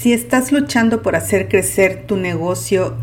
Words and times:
Si 0.00 0.14
estás 0.14 0.50
luchando 0.50 1.02
por 1.02 1.14
hacer 1.14 1.46
crecer 1.46 2.06
tu 2.06 2.16
negocio 2.16 2.96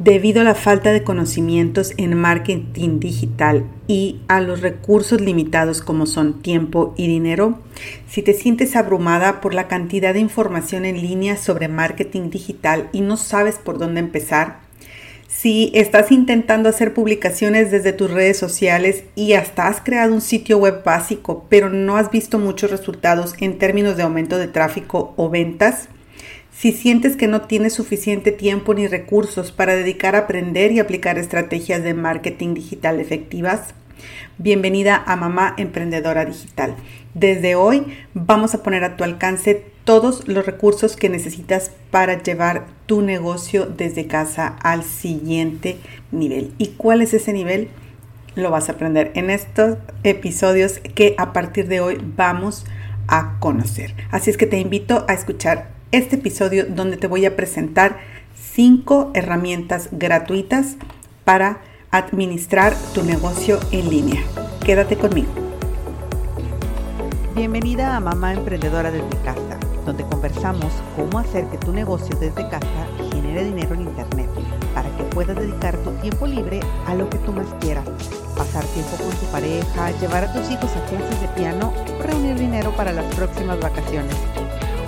debido 0.00 0.40
a 0.40 0.44
la 0.44 0.56
falta 0.56 0.90
de 0.90 1.04
conocimientos 1.04 1.92
en 1.96 2.18
marketing 2.18 2.98
digital 2.98 3.66
y 3.86 4.18
a 4.26 4.40
los 4.40 4.60
recursos 4.60 5.20
limitados 5.20 5.80
como 5.80 6.06
son 6.06 6.42
tiempo 6.42 6.92
y 6.96 7.06
dinero, 7.06 7.60
si 8.08 8.22
te 8.22 8.34
sientes 8.34 8.74
abrumada 8.74 9.40
por 9.40 9.54
la 9.54 9.68
cantidad 9.68 10.12
de 10.12 10.18
información 10.18 10.84
en 10.86 11.00
línea 11.00 11.36
sobre 11.36 11.68
marketing 11.68 12.30
digital 12.30 12.88
y 12.90 13.02
no 13.02 13.16
sabes 13.16 13.54
por 13.54 13.78
dónde 13.78 14.00
empezar, 14.00 14.58
si 15.28 15.70
estás 15.72 16.10
intentando 16.10 16.68
hacer 16.68 16.94
publicaciones 16.94 17.70
desde 17.70 17.92
tus 17.92 18.10
redes 18.10 18.38
sociales 18.38 19.04
y 19.14 19.34
hasta 19.34 19.68
has 19.68 19.80
creado 19.80 20.12
un 20.12 20.20
sitio 20.20 20.58
web 20.58 20.82
básico, 20.82 21.46
pero 21.48 21.70
no 21.70 21.96
has 21.96 22.10
visto 22.10 22.40
muchos 22.40 22.72
resultados 22.72 23.34
en 23.38 23.56
términos 23.60 23.96
de 23.96 24.02
aumento 24.02 24.36
de 24.36 24.48
tráfico 24.48 25.14
o 25.16 25.30
ventas, 25.30 25.88
si 26.52 26.72
sientes 26.72 27.16
que 27.16 27.28
no 27.28 27.42
tienes 27.42 27.74
suficiente 27.74 28.32
tiempo 28.32 28.74
ni 28.74 28.86
recursos 28.86 29.52
para 29.52 29.74
dedicar 29.74 30.14
a 30.14 30.20
aprender 30.20 30.72
y 30.72 30.80
aplicar 30.80 31.18
estrategias 31.18 31.82
de 31.82 31.94
marketing 31.94 32.54
digital 32.54 33.00
efectivas, 33.00 33.74
bienvenida 34.36 35.02
a 35.06 35.16
Mamá 35.16 35.54
Emprendedora 35.56 36.24
Digital. 36.24 36.74
Desde 37.14 37.54
hoy 37.54 37.86
vamos 38.14 38.54
a 38.54 38.62
poner 38.62 38.84
a 38.84 38.96
tu 38.96 39.04
alcance 39.04 39.64
todos 39.84 40.28
los 40.28 40.44
recursos 40.44 40.96
que 40.96 41.08
necesitas 41.08 41.70
para 41.90 42.22
llevar 42.22 42.66
tu 42.86 43.00
negocio 43.00 43.66
desde 43.66 44.06
casa 44.06 44.56
al 44.62 44.82
siguiente 44.82 45.78
nivel. 46.12 46.52
¿Y 46.58 46.68
cuál 46.68 47.00
es 47.00 47.14
ese 47.14 47.32
nivel? 47.32 47.68
Lo 48.34 48.50
vas 48.50 48.68
a 48.68 48.72
aprender 48.72 49.12
en 49.14 49.30
estos 49.30 49.78
episodios 50.02 50.78
que 50.94 51.14
a 51.16 51.32
partir 51.32 51.68
de 51.68 51.80
hoy 51.80 51.98
vamos 52.16 52.66
a 53.08 53.38
conocer. 53.40 53.94
Así 54.10 54.30
es 54.30 54.36
que 54.36 54.46
te 54.46 54.58
invito 54.58 55.04
a 55.08 55.14
escuchar 55.14 55.79
este 55.92 56.16
episodio 56.16 56.66
donde 56.66 56.96
te 56.96 57.08
voy 57.08 57.26
a 57.26 57.34
presentar 57.34 57.98
cinco 58.34 59.10
herramientas 59.14 59.88
gratuitas 59.90 60.76
para 61.24 61.62
administrar 61.90 62.74
tu 62.94 63.02
negocio 63.02 63.58
en 63.72 63.90
línea. 63.90 64.22
Quédate 64.64 64.96
conmigo. 64.96 65.28
Bienvenida 67.34 67.96
a 67.96 68.00
Mamá 68.00 68.34
Emprendedora 68.34 68.92
desde 68.92 69.16
casa, 69.24 69.58
donde 69.84 70.04
conversamos 70.04 70.72
cómo 70.94 71.18
hacer 71.18 71.46
que 71.46 71.58
tu 71.58 71.72
negocio 71.72 72.16
desde 72.20 72.48
casa 72.48 72.86
genere 73.10 73.44
dinero 73.44 73.74
en 73.74 73.82
Internet 73.82 74.28
para 74.74 74.94
que 74.96 75.02
puedas 75.04 75.36
dedicar 75.36 75.76
tu 75.78 75.90
tiempo 76.02 76.26
libre 76.26 76.60
a 76.86 76.94
lo 76.94 77.08
que 77.10 77.18
tú 77.18 77.32
más 77.32 77.46
quieras. 77.60 77.84
Pasar 78.36 78.64
tiempo 78.66 78.96
con 78.96 79.10
tu 79.16 79.26
pareja, 79.32 79.90
llevar 80.00 80.24
a 80.24 80.32
tus 80.32 80.50
hijos 80.50 80.70
a 80.76 80.86
clases 80.86 81.20
de 81.20 81.28
piano 81.28 81.72
reunir 82.00 82.38
dinero 82.38 82.72
para 82.76 82.92
las 82.92 83.12
próximas 83.14 83.58
vacaciones. 83.58 84.14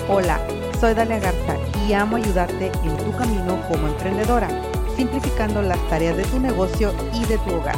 Hola 0.08 0.40
soy 0.82 0.94
Dalia 0.94 1.20
Garza 1.20 1.56
y 1.86 1.92
amo 1.92 2.16
ayudarte 2.16 2.72
en 2.82 2.96
tu 2.96 3.16
camino 3.16 3.56
como 3.68 3.86
emprendedora, 3.86 4.48
simplificando 4.96 5.62
las 5.62 5.78
tareas 5.88 6.16
de 6.16 6.24
tu 6.24 6.40
negocio 6.40 6.92
y 7.14 7.24
de 7.26 7.38
tu 7.38 7.54
hogar. 7.54 7.76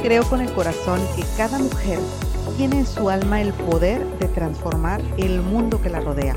Creo 0.00 0.22
con 0.22 0.40
el 0.40 0.52
corazón 0.52 1.00
que 1.16 1.24
cada 1.36 1.58
mujer 1.58 1.98
tiene 2.56 2.78
en 2.78 2.86
su 2.86 3.10
alma 3.10 3.40
el 3.40 3.52
poder 3.52 4.06
de 4.20 4.28
transformar 4.28 5.02
el 5.16 5.42
mundo 5.42 5.82
que 5.82 5.90
la 5.90 5.98
rodea. 5.98 6.36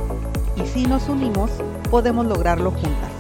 Y 0.55 0.65
si 0.65 0.87
nos 0.87 1.07
unimos, 1.09 1.51
podemos 1.91 2.25
lograrlo 2.25 2.71
juntas. 2.71 3.11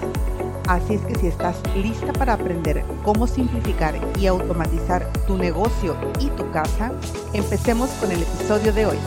Así 0.67 0.95
es 0.95 1.01
que 1.01 1.13
si 1.13 1.27
estás 1.27 1.57
lista 1.75 2.11
para 2.11 2.33
aprender 2.33 2.83
cómo 3.03 3.27
simplificar 3.27 3.93
y 4.19 4.25
automatizar 4.25 5.07
tu 5.27 5.37
negocio 5.37 5.95
y 6.19 6.25
tu 6.29 6.49
casa, 6.49 6.91
empecemos 7.33 7.91
con 8.01 8.11
el 8.11 8.23
episodio 8.23 8.73
de 8.73 8.87
hoy. 8.87 8.97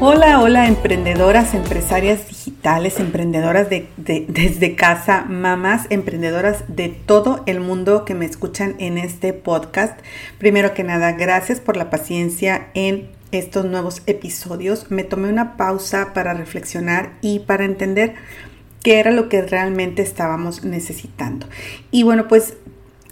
Hola, 0.00 0.40
hola 0.40 0.66
emprendedoras, 0.66 1.54
empresarias 1.54 2.28
digitales, 2.28 2.98
emprendedoras 2.98 3.70
de, 3.70 3.88
desde 3.96 4.74
casa, 4.74 5.24
mamás, 5.28 5.86
emprendedoras 5.88 6.64
de 6.66 6.88
todo 6.88 7.42
el 7.46 7.60
mundo 7.60 8.04
que 8.04 8.14
me 8.14 8.26
escuchan 8.26 8.74
en 8.78 8.98
este 8.98 9.32
podcast. 9.32 9.98
Primero 10.38 10.74
que 10.74 10.82
nada, 10.82 11.12
gracias 11.12 11.60
por 11.60 11.76
la 11.76 11.90
paciencia 11.90 12.68
en 12.74 13.08
estos 13.30 13.64
nuevos 13.64 14.02
episodios. 14.06 14.90
Me 14.90 15.04
tomé 15.04 15.28
una 15.28 15.56
pausa 15.56 16.12
para 16.12 16.34
reflexionar 16.34 17.12
y 17.22 17.38
para 17.38 17.64
entender 17.64 18.14
qué 18.82 18.98
era 18.98 19.12
lo 19.12 19.28
que 19.28 19.42
realmente 19.42 20.02
estábamos 20.02 20.64
necesitando. 20.64 21.46
Y 21.92 22.02
bueno, 22.02 22.26
pues 22.26 22.54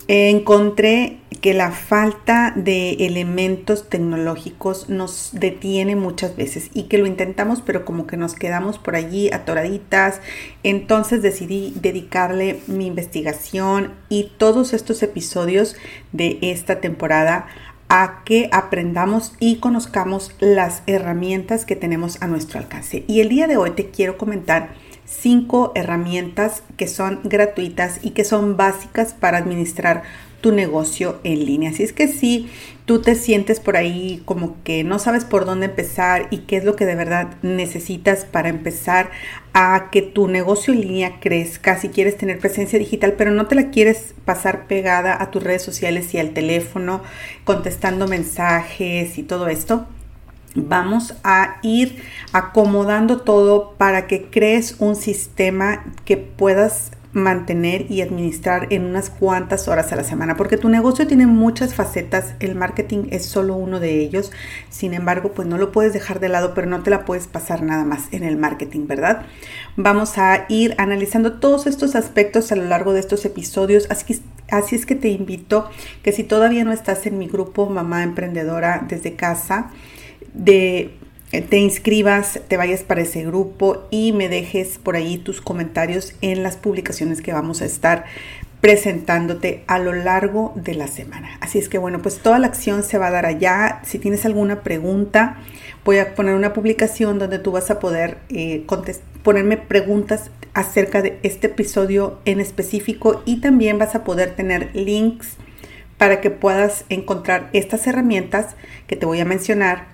encontré 0.09 1.22
que 1.43 1.55
la 1.55 1.73
falta 1.73 2.53
de 2.55 2.93
elementos 3.05 3.89
tecnológicos 3.89 4.89
nos 4.89 5.31
detiene 5.33 5.97
muchas 5.97 6.37
veces 6.37 6.71
y 6.73 6.85
que 6.85 6.99
lo 6.99 7.07
intentamos 7.07 7.61
pero 7.61 7.85
como 7.85 8.07
que 8.07 8.17
nos 8.17 8.35
quedamos 8.35 8.79
por 8.79 8.95
allí 8.95 9.29
atoraditas. 9.33 10.21
Entonces 10.63 11.21
decidí 11.21 11.75
dedicarle 11.75 12.61
mi 12.69 12.87
investigación 12.87 13.93
y 14.09 14.31
todos 14.39 14.73
estos 14.73 15.03
episodios 15.03 15.75
de 16.13 16.39
esta 16.43 16.81
temporada 16.81 17.49
a 17.89 18.23
que 18.25 18.49
aprendamos 18.53 19.35
y 19.41 19.57
conozcamos 19.57 20.37
las 20.39 20.85
herramientas 20.87 21.65
que 21.65 21.75
tenemos 21.75 22.23
a 22.23 22.29
nuestro 22.29 22.61
alcance. 22.61 23.05
Y 23.09 23.21
el 23.21 23.29
día 23.29 23.49
de 23.49 23.57
hoy 23.57 23.73
te 23.73 23.91
quiero 23.91 24.17
comentar 24.17 24.71
cinco 25.05 25.73
herramientas 25.75 26.63
que 26.77 26.87
son 26.87 27.21
gratuitas 27.25 27.99
y 28.01 28.11
que 28.11 28.25
son 28.25 28.57
básicas 28.57 29.13
para 29.13 29.39
administrar 29.39 30.05
tu 30.43 30.53
negocio 30.53 31.19
en 31.25 31.47
línea. 31.47 31.71
Así 31.71 31.83
es 31.83 31.95
que 31.95 32.09
si 32.09 32.51
tú 32.85 33.01
te 33.01 33.15
sientes 33.15 33.61
por 33.61 33.79
ahí 33.79 34.21
como 34.27 34.63
que 34.65 34.85
no 34.85 34.99
sabes 34.99 35.25
por 35.25 35.47
dónde 35.47 35.67
empezar 35.67 36.29
y 36.31 36.39
qué 36.39 36.59
es 36.59 36.65
lo 36.65 36.77
que 36.77 36.85
de 36.85 36.97
verdad 36.97 37.37
necesitas 37.41 38.27
para 38.27 38.51
empezar 38.51 39.11
a 39.55 39.89
que 39.91 40.03
tu 40.03 40.29
negocio 40.29 40.75
en 40.75 40.83
línea 40.83 41.21
crezca, 41.21 41.79
si 41.79 41.89
quieres 41.89 42.19
tener 42.19 42.39
presencia 42.39 42.79
digital, 42.79 43.15
pero 43.17 43.31
no 43.31 43.47
te 43.47 43.55
la 43.55 43.71
quieres 43.71 44.15
pasar 44.27 44.67
pegada 44.67 45.23
a 45.23 45.31
tus 45.31 45.43
redes 45.43 45.63
sociales 45.63 46.13
y 46.13 46.19
al 46.19 46.31
teléfono, 46.31 47.03
contestando 47.45 48.07
mensajes 48.07 49.17
y 49.17 49.23
todo 49.23 49.49
esto, 49.49 49.87
Vamos 50.55 51.15
a 51.25 51.57
ir 51.63 52.03
acomodando 52.35 53.23
todo 53.23 53.73
para 53.79 54.07
que 54.07 54.29
crees 54.29 54.77
un 54.81 54.97
sistema 54.97 55.83
que 56.05 56.19
puedas 56.19 56.91
mantener 57.13 57.91
y 57.91 58.01
administrar 58.01 58.69
en 58.71 58.85
unas 58.85 59.11
cuantas 59.11 59.69
horas 59.69 59.93
a 59.93 59.97
la 59.97 60.05
semana, 60.05 60.37
porque 60.37 60.57
tu 60.57 60.69
negocio 60.69 61.07
tiene 61.07 61.27
muchas 61.27 61.75
facetas, 61.75 62.35
el 62.41 62.55
marketing 62.55 63.09
es 63.11 63.27
solo 63.27 63.55
uno 63.55 63.81
de 63.81 64.01
ellos, 64.01 64.33
sin 64.71 64.95
embargo, 64.95 65.33
pues 65.33 65.47
no 65.47 65.59
lo 65.59 65.73
puedes 65.73 65.93
dejar 65.93 66.21
de 66.21 66.31
lado, 66.31 66.55
pero 66.55 66.67
no 66.67 66.83
te 66.83 66.91
la 66.91 67.05
puedes 67.05 67.27
pasar 67.27 67.63
nada 67.63 67.85
más 67.85 68.09
en 68.13 68.25
el 68.25 68.37
marketing, 68.39 68.87
¿verdad? 68.87 69.27
Vamos 69.77 70.17
a 70.17 70.47
ir 70.49 70.75
analizando 70.79 71.35
todos 71.35 71.67
estos 71.67 71.95
aspectos 71.95 72.51
a 72.51 72.57
lo 72.57 72.65
largo 72.65 72.95
de 72.95 73.01
estos 73.01 73.25
episodios, 73.27 73.87
así, 73.91 74.23
así 74.51 74.77
es 74.77 74.87
que 74.87 74.95
te 74.95 75.09
invito 75.09 75.69
que 76.03 76.13
si 76.13 76.25
todavía 76.25 76.65
no 76.65 76.73
estás 76.73 77.07
en 77.07 77.19
mi 77.19 77.27
grupo 77.27 77.69
Mamá 77.69 78.03
Emprendedora 78.03 78.87
desde 78.89 79.17
casa, 79.17 79.71
de 80.33 80.97
te 81.41 81.57
inscribas, 81.57 82.41
te 82.47 82.59
vayas 82.59 82.83
para 82.83 83.01
ese 83.01 83.25
grupo 83.25 83.85
y 83.91 84.13
me 84.13 84.29
dejes 84.29 84.79
por 84.79 84.97
ahí 84.97 85.17
tus 85.17 85.41
comentarios 85.41 86.13
en 86.21 86.43
las 86.43 86.57
publicaciones 86.57 87.23
que 87.23 87.33
vamos 87.33 87.63
a 87.63 87.65
estar 87.65 88.05
presentándote 88.61 89.65
a 89.67 89.79
lo 89.79 89.93
largo 89.93 90.53
de 90.55 90.75
la 90.75 90.87
semana. 90.87 91.39
Así 91.41 91.59
es 91.59 91.69
que 91.69 91.79
bueno, 91.79 92.01
pues 92.01 92.19
toda 92.19 92.39
la 92.39 92.47
acción 92.47 92.83
se 92.83 92.99
va 92.99 93.09
a 93.09 93.11
dar 93.11 93.27
allá. 93.27 93.81
Si 93.85 93.99
tienes 93.99 94.25
alguna 94.27 94.63
pregunta, 94.63 95.39
voy 95.85 95.99
a 95.99 96.15
poner 96.15 96.35
una 96.35 96.53
publicación 96.53 97.19
donde 97.19 97.39
tú 97.39 97.51
vas 97.51 97.71
a 97.71 97.81
poder 97.81 98.19
eh, 98.29 98.65
ponerme 99.23 99.57
preguntas 99.57 100.31
acerca 100.55 101.03
de 101.03 101.19
este 101.23 101.49
episodio 101.49 102.21
en 102.25 102.41
específico 102.41 103.23
y 103.25 103.41
también 103.41 103.79
vas 103.79 103.95
a 103.95 104.05
poder 104.05 104.37
tener 104.37 104.71
links 104.75 105.37
para 105.99 106.21
que 106.21 106.31
puedas 106.31 106.85
encontrar 106.89 107.49
estas 107.53 107.87
herramientas 107.87 108.55
que 108.87 108.97
te 108.97 109.07
voy 109.07 109.21
a 109.21 109.25
mencionar 109.25 109.92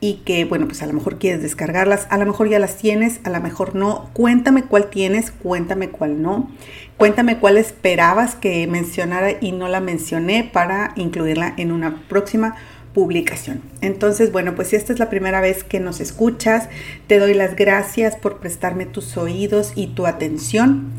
y 0.00 0.22
que, 0.24 0.44
bueno, 0.44 0.66
pues 0.66 0.82
a 0.82 0.86
lo 0.86 0.92
mejor 0.92 1.18
quieres 1.18 1.42
descargarlas, 1.42 2.06
a 2.10 2.18
lo 2.18 2.26
mejor 2.26 2.48
ya 2.48 2.58
las 2.58 2.76
tienes, 2.76 3.20
a 3.24 3.30
lo 3.30 3.40
mejor 3.40 3.74
no. 3.74 4.10
Cuéntame 4.12 4.64
cuál 4.64 4.90
tienes, 4.90 5.30
cuéntame 5.30 5.88
cuál 5.88 6.22
no. 6.22 6.50
Cuéntame 6.96 7.38
cuál 7.38 7.56
esperabas 7.56 8.34
que 8.34 8.66
mencionara 8.66 9.32
y 9.40 9.52
no 9.52 9.68
la 9.68 9.80
mencioné 9.80 10.48
para 10.52 10.92
incluirla 10.96 11.54
en 11.56 11.72
una 11.72 12.02
próxima 12.08 12.56
publicación. 12.94 13.60
Entonces, 13.82 14.32
bueno, 14.32 14.54
pues 14.54 14.68
si 14.68 14.76
esta 14.76 14.92
es 14.92 14.98
la 14.98 15.10
primera 15.10 15.40
vez 15.40 15.64
que 15.64 15.80
nos 15.80 16.00
escuchas, 16.00 16.68
te 17.06 17.18
doy 17.18 17.34
las 17.34 17.54
gracias 17.54 18.16
por 18.16 18.38
prestarme 18.38 18.86
tus 18.86 19.16
oídos 19.16 19.72
y 19.76 19.88
tu 19.88 20.06
atención. 20.06 20.92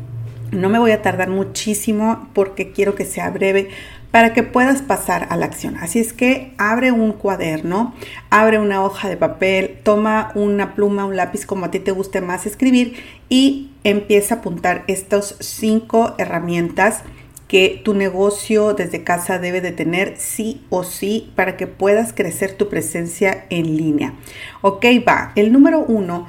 No 0.52 0.68
me 0.68 0.78
voy 0.78 0.92
a 0.92 1.02
tardar 1.02 1.28
muchísimo 1.28 2.30
porque 2.34 2.72
quiero 2.72 2.94
que 2.94 3.04
sea 3.04 3.30
breve 3.30 3.68
para 4.10 4.32
que 4.32 4.42
puedas 4.42 4.82
pasar 4.82 5.26
a 5.30 5.36
la 5.36 5.46
acción. 5.46 5.76
Así 5.76 5.98
es 5.98 6.12
que 6.12 6.52
abre 6.58 6.92
un 6.92 7.12
cuaderno, 7.12 7.94
abre 8.30 8.58
una 8.58 8.82
hoja 8.82 9.08
de 9.08 9.16
papel, 9.16 9.78
toma 9.82 10.32
una 10.34 10.74
pluma, 10.74 11.04
un 11.04 11.16
lápiz 11.16 11.44
como 11.44 11.66
a 11.66 11.70
ti 11.70 11.78
te 11.78 11.92
guste 11.92 12.20
más 12.20 12.46
escribir 12.46 12.96
y 13.28 13.70
empieza 13.84 14.36
a 14.36 14.38
apuntar 14.38 14.84
estas 14.86 15.36
cinco 15.40 16.14
herramientas 16.18 17.02
que 17.48 17.80
tu 17.82 17.94
negocio 17.94 18.74
desde 18.74 19.04
casa 19.04 19.38
debe 19.38 19.60
de 19.60 19.72
tener 19.72 20.14
sí 20.18 20.62
o 20.68 20.84
sí 20.84 21.32
para 21.34 21.56
que 21.56 21.66
puedas 21.66 22.12
crecer 22.12 22.52
tu 22.52 22.68
presencia 22.68 23.46
en 23.48 23.76
línea. 23.76 24.14
Ok, 24.60 24.84
va. 25.06 25.32
El 25.34 25.50
número 25.50 25.80
uno 25.80 26.26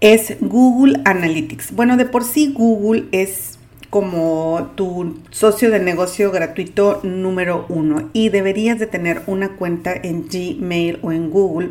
es 0.00 0.36
Google 0.40 1.00
Analytics. 1.04 1.72
Bueno, 1.72 1.96
de 1.96 2.06
por 2.06 2.24
sí 2.24 2.52
Google 2.52 3.06
es 3.12 3.57
como 3.90 4.70
tu 4.74 5.18
socio 5.30 5.70
de 5.70 5.78
negocio 5.78 6.30
gratuito 6.30 7.00
número 7.02 7.64
uno 7.68 8.10
y 8.12 8.28
deberías 8.28 8.78
de 8.78 8.86
tener 8.86 9.22
una 9.26 9.56
cuenta 9.56 9.94
en 9.94 10.28
Gmail 10.28 10.98
o 11.02 11.12
en 11.12 11.30
Google 11.30 11.70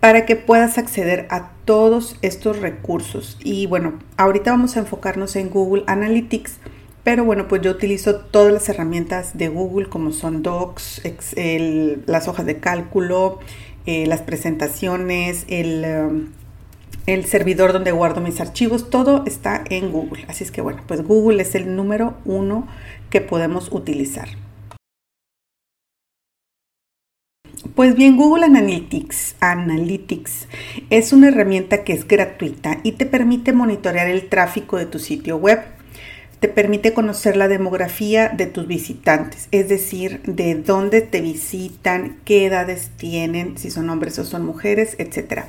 para 0.00 0.24
que 0.24 0.36
puedas 0.36 0.78
acceder 0.78 1.26
a 1.30 1.50
todos 1.66 2.16
estos 2.22 2.58
recursos. 2.58 3.36
Y 3.44 3.66
bueno, 3.66 3.98
ahorita 4.16 4.50
vamos 4.50 4.76
a 4.76 4.80
enfocarnos 4.80 5.36
en 5.36 5.50
Google 5.50 5.84
Analytics, 5.86 6.58
pero 7.04 7.24
bueno, 7.24 7.48
pues 7.48 7.60
yo 7.60 7.70
utilizo 7.70 8.16
todas 8.16 8.52
las 8.52 8.68
herramientas 8.68 9.36
de 9.36 9.48
Google 9.48 9.88
como 9.88 10.12
son 10.12 10.42
Docs, 10.42 11.04
Excel, 11.04 12.02
las 12.06 12.28
hojas 12.28 12.46
de 12.46 12.58
cálculo, 12.58 13.40
eh, 13.84 14.06
las 14.06 14.22
presentaciones, 14.22 15.44
el, 15.48 15.84
um, 15.84 16.26
el 17.06 17.24
servidor 17.24 17.72
donde 17.72 17.92
guardo 17.92 18.20
mis 18.20 18.40
archivos, 18.40 18.90
todo 18.90 19.24
está 19.26 19.64
en 19.70 19.90
Google. 19.90 20.24
Así 20.28 20.44
es 20.44 20.50
que 20.50 20.60
bueno, 20.60 20.82
pues 20.86 21.02
Google 21.02 21.42
es 21.42 21.54
el 21.54 21.74
número 21.74 22.14
uno 22.24 22.66
que 23.10 23.20
podemos 23.20 23.70
utilizar. 23.72 24.28
Pues 27.74 27.94
bien, 27.94 28.16
Google 28.16 28.44
Analytics, 28.44 29.36
Analytics 29.40 30.48
es 30.90 31.12
una 31.12 31.28
herramienta 31.28 31.84
que 31.84 31.92
es 31.92 32.06
gratuita 32.06 32.80
y 32.82 32.92
te 32.92 33.06
permite 33.06 33.52
monitorear 33.52 34.06
el 34.06 34.28
tráfico 34.28 34.76
de 34.76 34.86
tu 34.86 34.98
sitio 34.98 35.36
web. 35.36 35.60
Te 36.40 36.48
permite 36.48 36.94
conocer 36.94 37.36
la 37.36 37.48
demografía 37.48 38.30
de 38.30 38.46
tus 38.46 38.66
visitantes, 38.66 39.48
es 39.50 39.68
decir, 39.68 40.22
de 40.22 40.54
dónde 40.54 41.02
te 41.02 41.20
visitan, 41.20 42.16
qué 42.24 42.46
edades 42.46 42.90
tienen, 42.96 43.58
si 43.58 43.70
son 43.70 43.90
hombres 43.90 44.18
o 44.18 44.24
son 44.24 44.46
mujeres, 44.46 44.96
etc. 44.98 45.44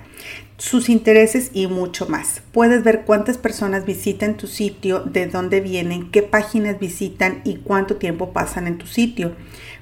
Sus 0.62 0.90
intereses 0.90 1.50
y 1.56 1.66
mucho 1.66 2.08
más. 2.08 2.44
Puedes 2.52 2.84
ver 2.84 3.02
cuántas 3.04 3.40
personas 3.40 3.84
visitan 3.84 4.38
tu 4.38 4.46
sitio, 4.46 5.00
de 5.00 5.26
dónde 5.26 5.60
vienen, 5.60 6.12
qué 6.12 6.22
páginas 6.22 6.78
visitan 6.78 7.42
y 7.44 7.56
cuánto 7.56 7.96
tiempo 7.96 8.32
pasan 8.32 8.68
en 8.68 8.78
tu 8.78 8.86
sitio. 8.86 9.32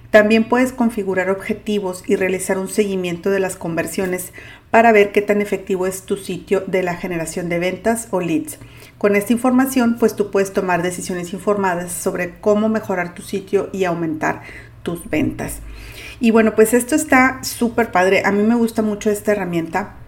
También 0.10 0.48
puedes 0.48 0.72
configurar 0.72 1.32
objetivos 1.32 2.06
y 2.08 2.16
realizar 2.16 2.58
un 2.58 2.70
seguimiento 2.70 3.30
de 3.30 3.42
las 3.42 3.58
conversiones 3.58 4.32
para 4.72 4.94
ver 4.94 5.12
qué 5.12 5.22
tan 5.22 5.42
efectivo 5.42 5.86
es 5.86 6.04
tu 6.04 6.16
sitio 6.16 6.64
de 6.66 6.82
la 6.82 6.96
generación 6.96 7.50
de 7.50 7.60
ventas 7.60 8.08
o 8.12 8.22
leads. 8.22 8.58
Con 8.98 9.18
esta 9.18 9.34
información, 9.34 9.98
pues 10.00 10.16
tú 10.16 10.32
puedes 10.32 10.54
tomar 10.54 10.82
decisiones 10.82 11.34
informadas 11.34 11.92
sobre 11.92 12.40
cómo 12.40 12.70
mejorar 12.70 13.14
tu 13.14 13.22
sitio 13.22 13.70
y 13.74 13.84
aumentar 13.84 14.44
tus 14.82 15.10
ventas. 15.10 15.58
Y 16.22 16.32
bueno, 16.32 16.56
pues 16.56 16.74
esto 16.74 16.96
está 16.96 17.44
súper 17.44 17.92
padre. 17.92 18.22
A 18.24 18.32
mí 18.32 18.44
me 18.44 18.56
gusta 18.56 18.82
mucho 18.82 19.10
esta 19.10 19.34
herramienta 19.34 19.99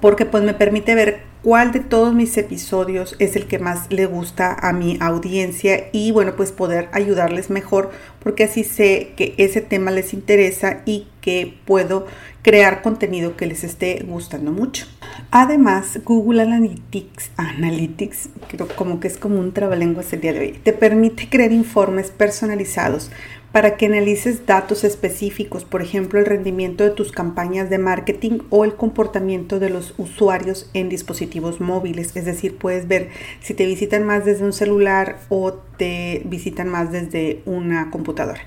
porque 0.00 0.26
pues 0.26 0.42
me 0.44 0.54
permite 0.54 0.94
ver 0.94 1.22
cuál 1.42 1.72
de 1.72 1.80
todos 1.80 2.14
mis 2.14 2.36
episodios 2.38 3.16
es 3.18 3.36
el 3.36 3.46
que 3.46 3.58
más 3.58 3.90
le 3.90 4.06
gusta 4.06 4.54
a 4.54 4.72
mi 4.72 4.96
audiencia 5.00 5.88
y 5.92 6.12
bueno 6.12 6.36
pues 6.36 6.52
poder 6.52 6.88
ayudarles 6.92 7.50
mejor 7.50 7.90
porque 8.22 8.44
así 8.44 8.64
sé 8.64 9.12
que 9.16 9.34
ese 9.38 9.60
tema 9.60 9.90
les 9.90 10.14
interesa 10.14 10.82
y 10.86 11.08
que 11.20 11.58
puedo 11.64 12.06
crear 12.42 12.82
contenido 12.82 13.36
que 13.36 13.46
les 13.46 13.64
esté 13.64 14.04
gustando 14.06 14.52
mucho. 14.52 14.86
Además, 15.30 16.00
Google 16.04 16.42
Analytics, 16.42 17.30
Analytics, 17.36 18.28
creo 18.48 18.68
como 18.68 19.00
que 19.00 19.08
es 19.08 19.16
como 19.16 19.38
un 19.38 19.52
trabalenguas 19.52 20.12
el 20.12 20.20
día 20.20 20.32
de 20.32 20.40
hoy, 20.40 20.52
te 20.62 20.72
permite 20.72 21.28
crear 21.28 21.52
informes 21.52 22.10
personalizados 22.10 23.10
para 23.52 23.76
que 23.76 23.86
analices 23.86 24.46
datos 24.46 24.82
específicos, 24.82 25.64
por 25.64 25.82
ejemplo, 25.82 26.18
el 26.18 26.24
rendimiento 26.24 26.84
de 26.84 26.90
tus 26.90 27.12
campañas 27.12 27.68
de 27.68 27.76
marketing 27.76 28.38
o 28.48 28.64
el 28.64 28.74
comportamiento 28.74 29.60
de 29.60 29.68
los 29.68 29.94
usuarios 29.98 30.70
en 30.72 30.88
dispositivos 30.88 31.60
móviles. 31.60 32.16
Es 32.16 32.24
decir, 32.24 32.56
puedes 32.56 32.88
ver 32.88 33.10
si 33.40 33.52
te 33.52 33.66
visitan 33.66 34.04
más 34.04 34.24
desde 34.24 34.44
un 34.44 34.54
celular 34.54 35.18
o 35.28 35.52
te 35.52 36.22
visitan 36.24 36.68
más 36.68 36.92
desde 36.92 37.42
una 37.44 37.90
computadora. 37.90 38.40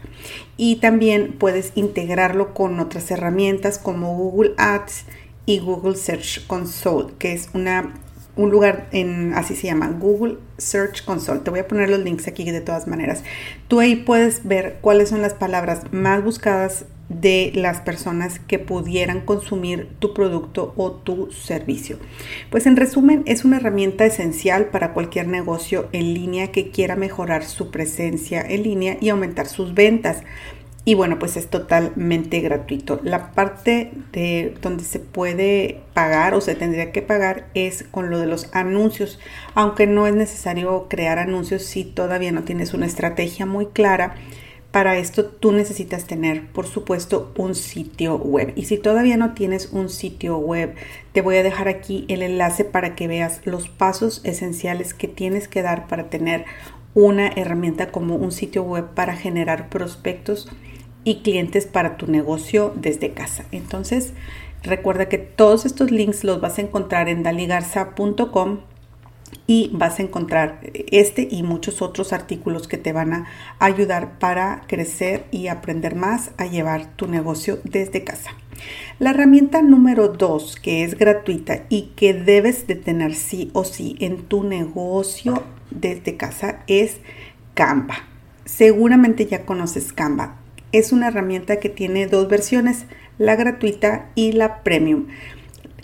Y 0.58 0.78
también 0.78 1.36
puedes 1.38 1.72
integrarlo 1.76 2.56
con 2.56 2.80
otras 2.80 3.12
herramientas 3.12 3.78
como 3.78 4.18
Google 4.18 4.54
Ads 4.58 5.06
y 5.46 5.60
Google 5.60 5.96
Search 5.96 6.46
Console, 6.48 7.14
que 7.20 7.34
es 7.34 7.50
una 7.54 7.94
un 8.36 8.50
lugar 8.50 8.88
en, 8.92 9.34
así 9.34 9.56
se 9.56 9.68
llama, 9.68 9.88
Google 9.98 10.38
Search 10.58 11.06
Console. 11.06 11.40
Te 11.40 11.52
voy 11.52 11.60
a 11.60 11.68
poner 11.68 11.90
los 11.90 12.00
links 12.00 12.28
aquí 12.28 12.50
de 12.50 12.62
todas 12.62 12.88
maneras. 12.88 13.24
Tú 13.68 13.80
ahí 13.80 13.96
puedes 13.96 14.46
ver 14.46 14.78
cuáles 14.82 15.10
son 15.10 15.22
las 15.22 15.34
palabras 15.34 15.84
más 15.92 16.24
buscadas 16.24 16.86
de 17.08 17.52
las 17.54 17.82
personas 17.82 18.40
que 18.40 18.58
pudieran 18.58 19.22
consumir 19.22 19.90
tu 20.00 20.14
producto 20.14 20.74
o 20.76 20.92
tu 20.92 21.32
servicio. 21.32 21.98
Pues 22.50 22.66
en 22.66 22.76
resumen, 22.76 23.22
es 23.26 23.46
una 23.46 23.58
herramienta 23.58 24.06
esencial 24.06 24.66
para 24.66 24.94
cualquier 24.94 25.28
negocio 25.28 25.88
en 25.92 26.14
línea 26.14 26.52
que 26.52 26.72
quiera 26.72 26.96
mejorar 26.96 27.46
su 27.46 27.70
presencia 27.70 28.42
en 28.42 28.64
línea 28.64 28.98
y 29.00 29.10
aumentar 29.10 29.48
sus 29.48 29.76
ventas. 29.76 30.24
Y 30.88 30.94
bueno, 30.94 31.18
pues 31.18 31.36
es 31.36 31.48
totalmente 31.50 32.42
gratuito. 32.42 33.00
La 33.04 33.32
parte 33.32 33.92
de 34.12 34.54
donde 34.62 34.84
se 34.84 35.00
puede 35.00 35.82
pagar 35.96 36.36
o 36.36 36.42
se 36.42 36.54
tendría 36.54 36.92
que 36.92 37.02
pagar 37.02 37.48
es 37.56 37.84
con 37.90 38.12
lo 38.12 38.20
de 38.20 38.28
los 38.28 38.50
anuncios, 38.54 39.20
aunque 39.56 39.88
no 39.88 40.06
es 40.06 40.14
necesario 40.14 40.86
crear 40.88 41.18
anuncios 41.18 41.64
si 41.64 41.86
todavía 41.86 42.32
no 42.32 42.44
tienes 42.44 42.76
una 42.76 42.86
estrategia 42.86 43.48
muy 43.48 43.66
clara. 43.66 44.14
Para 44.70 44.98
esto 44.98 45.26
tú 45.26 45.54
necesitas 45.54 46.06
tener, 46.06 46.48
por 46.50 46.68
supuesto, 46.68 47.34
un 47.36 47.56
sitio 47.56 48.18
web. 48.18 48.54
Y 48.56 48.66
si 48.66 48.78
todavía 48.78 49.18
no 49.18 49.34
tienes 49.34 49.70
un 49.72 49.90
sitio 49.90 50.38
web, 50.38 50.76
te 51.14 51.22
voy 51.22 51.38
a 51.38 51.44
dejar 51.44 51.68
aquí 51.68 52.06
el 52.10 52.22
enlace 52.22 52.64
para 52.64 52.94
que 52.94 53.08
veas 53.08 53.42
los 53.46 53.70
pasos 53.70 54.22
esenciales 54.24 54.94
que 54.94 55.08
tienes 55.08 55.48
que 55.48 55.64
dar 55.64 55.88
para 55.88 56.12
tener 56.12 56.46
una 56.94 57.28
herramienta 57.28 57.92
como 57.92 58.16
un 58.16 58.32
sitio 58.32 58.64
web 58.64 58.86
para 58.94 59.16
generar 59.16 59.70
prospectos 59.70 60.48
y 61.06 61.22
clientes 61.22 61.66
para 61.68 61.96
tu 61.96 62.08
negocio 62.08 62.74
desde 62.76 63.12
casa. 63.14 63.46
Entonces, 63.54 64.12
recuerda 64.64 65.08
que 65.08 65.20
todos 65.20 65.66
estos 65.66 65.92
links 65.92 66.26
los 66.26 66.42
vas 66.42 66.58
a 66.58 66.64
encontrar 66.64 67.08
en 67.08 67.24
daligarza.com 67.24 68.60
y 69.48 69.70
vas 69.74 70.00
a 70.00 70.04
encontrar 70.04 70.60
este 70.92 71.28
y 71.30 71.44
muchos 71.44 71.82
otros 71.82 72.14
artículos 72.14 72.68
que 72.68 72.78
te 72.78 72.94
van 72.94 73.14
a 73.14 73.28
ayudar 73.60 74.18
para 74.18 74.64
crecer 74.68 75.26
y 75.32 75.48
aprender 75.48 75.96
más 75.96 76.32
a 76.38 76.48
llevar 76.48 76.96
tu 76.96 77.08
negocio 77.08 77.60
desde 77.64 78.04
casa. 78.04 78.32
La 78.98 79.12
herramienta 79.12 79.62
número 79.62 80.08
dos, 80.08 80.56
que 80.56 80.84
es 80.84 80.98
gratuita 80.98 81.66
y 81.70 81.92
que 81.96 82.14
debes 82.14 82.66
de 82.66 82.76
tener 82.76 83.14
sí 83.14 83.52
o 83.54 83.66
sí 83.66 83.96
en 84.00 84.24
tu 84.24 84.44
negocio 84.44 85.44
desde 85.70 86.18
casa, 86.18 86.64
es 86.68 86.98
Canva. 87.54 87.96
Seguramente 88.46 89.26
ya 89.26 89.46
conoces 89.46 89.94
Canva 89.94 90.45
es 90.78 90.92
una 90.92 91.08
herramienta 91.08 91.58
que 91.58 91.70
tiene 91.70 92.08
dos 92.08 92.28
versiones, 92.28 92.86
la 93.18 93.36
gratuita 93.36 94.10
y 94.16 94.34
la 94.34 94.64
premium. 94.64 95.08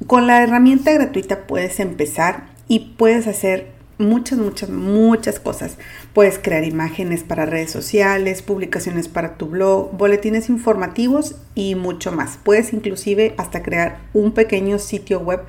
Con 0.07 0.27
la 0.27 0.43
herramienta 0.43 0.91
gratuita 0.91 1.47
puedes 1.47 1.79
empezar 1.79 2.47
y 2.67 2.93
puedes 2.97 3.27
hacer 3.27 3.67
muchas, 3.97 4.39
muchas, 4.39 4.69
muchas 4.69 5.39
cosas. 5.39 5.77
Puedes 6.13 6.39
crear 6.39 6.63
imágenes 6.63 7.23
para 7.23 7.45
redes 7.45 7.71
sociales, 7.71 8.41
publicaciones 8.41 9.07
para 9.07 9.35
tu 9.35 9.47
blog, 9.47 9.95
boletines 9.95 10.49
informativos 10.49 11.35
y 11.55 11.75
mucho 11.75 12.11
más. 12.11 12.37
Puedes 12.43 12.73
inclusive 12.73 13.33
hasta 13.37 13.63
crear 13.63 13.99
un 14.13 14.33
pequeño 14.33 14.79
sitio 14.79 15.19
web 15.19 15.41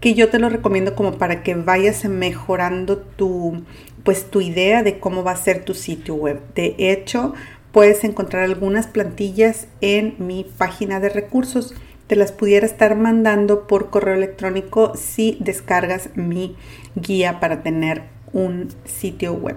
que 0.00 0.14
yo 0.14 0.28
te 0.28 0.38
lo 0.38 0.48
recomiendo 0.48 0.94
como 0.94 1.18
para 1.18 1.42
que 1.42 1.54
vayas 1.54 2.04
mejorando 2.04 2.98
tu 2.98 3.62
pues 4.04 4.30
tu 4.30 4.40
idea 4.40 4.84
de 4.84 5.00
cómo 5.00 5.24
va 5.24 5.32
a 5.32 5.36
ser 5.36 5.64
tu 5.64 5.74
sitio 5.74 6.14
web. 6.14 6.40
De 6.54 6.76
hecho, 6.78 7.34
Puedes 7.76 8.04
encontrar 8.04 8.44
algunas 8.44 8.86
plantillas 8.86 9.68
en 9.82 10.14
mi 10.18 10.44
página 10.44 10.98
de 10.98 11.10
recursos. 11.10 11.74
Te 12.06 12.16
las 12.16 12.32
pudiera 12.32 12.64
estar 12.64 12.96
mandando 12.96 13.66
por 13.66 13.90
correo 13.90 14.14
electrónico 14.14 14.94
si 14.96 15.36
descargas 15.40 16.08
mi 16.14 16.56
guía 16.94 17.38
para 17.38 17.62
tener 17.62 18.04
un 18.32 18.68
sitio 18.86 19.34
web. 19.34 19.56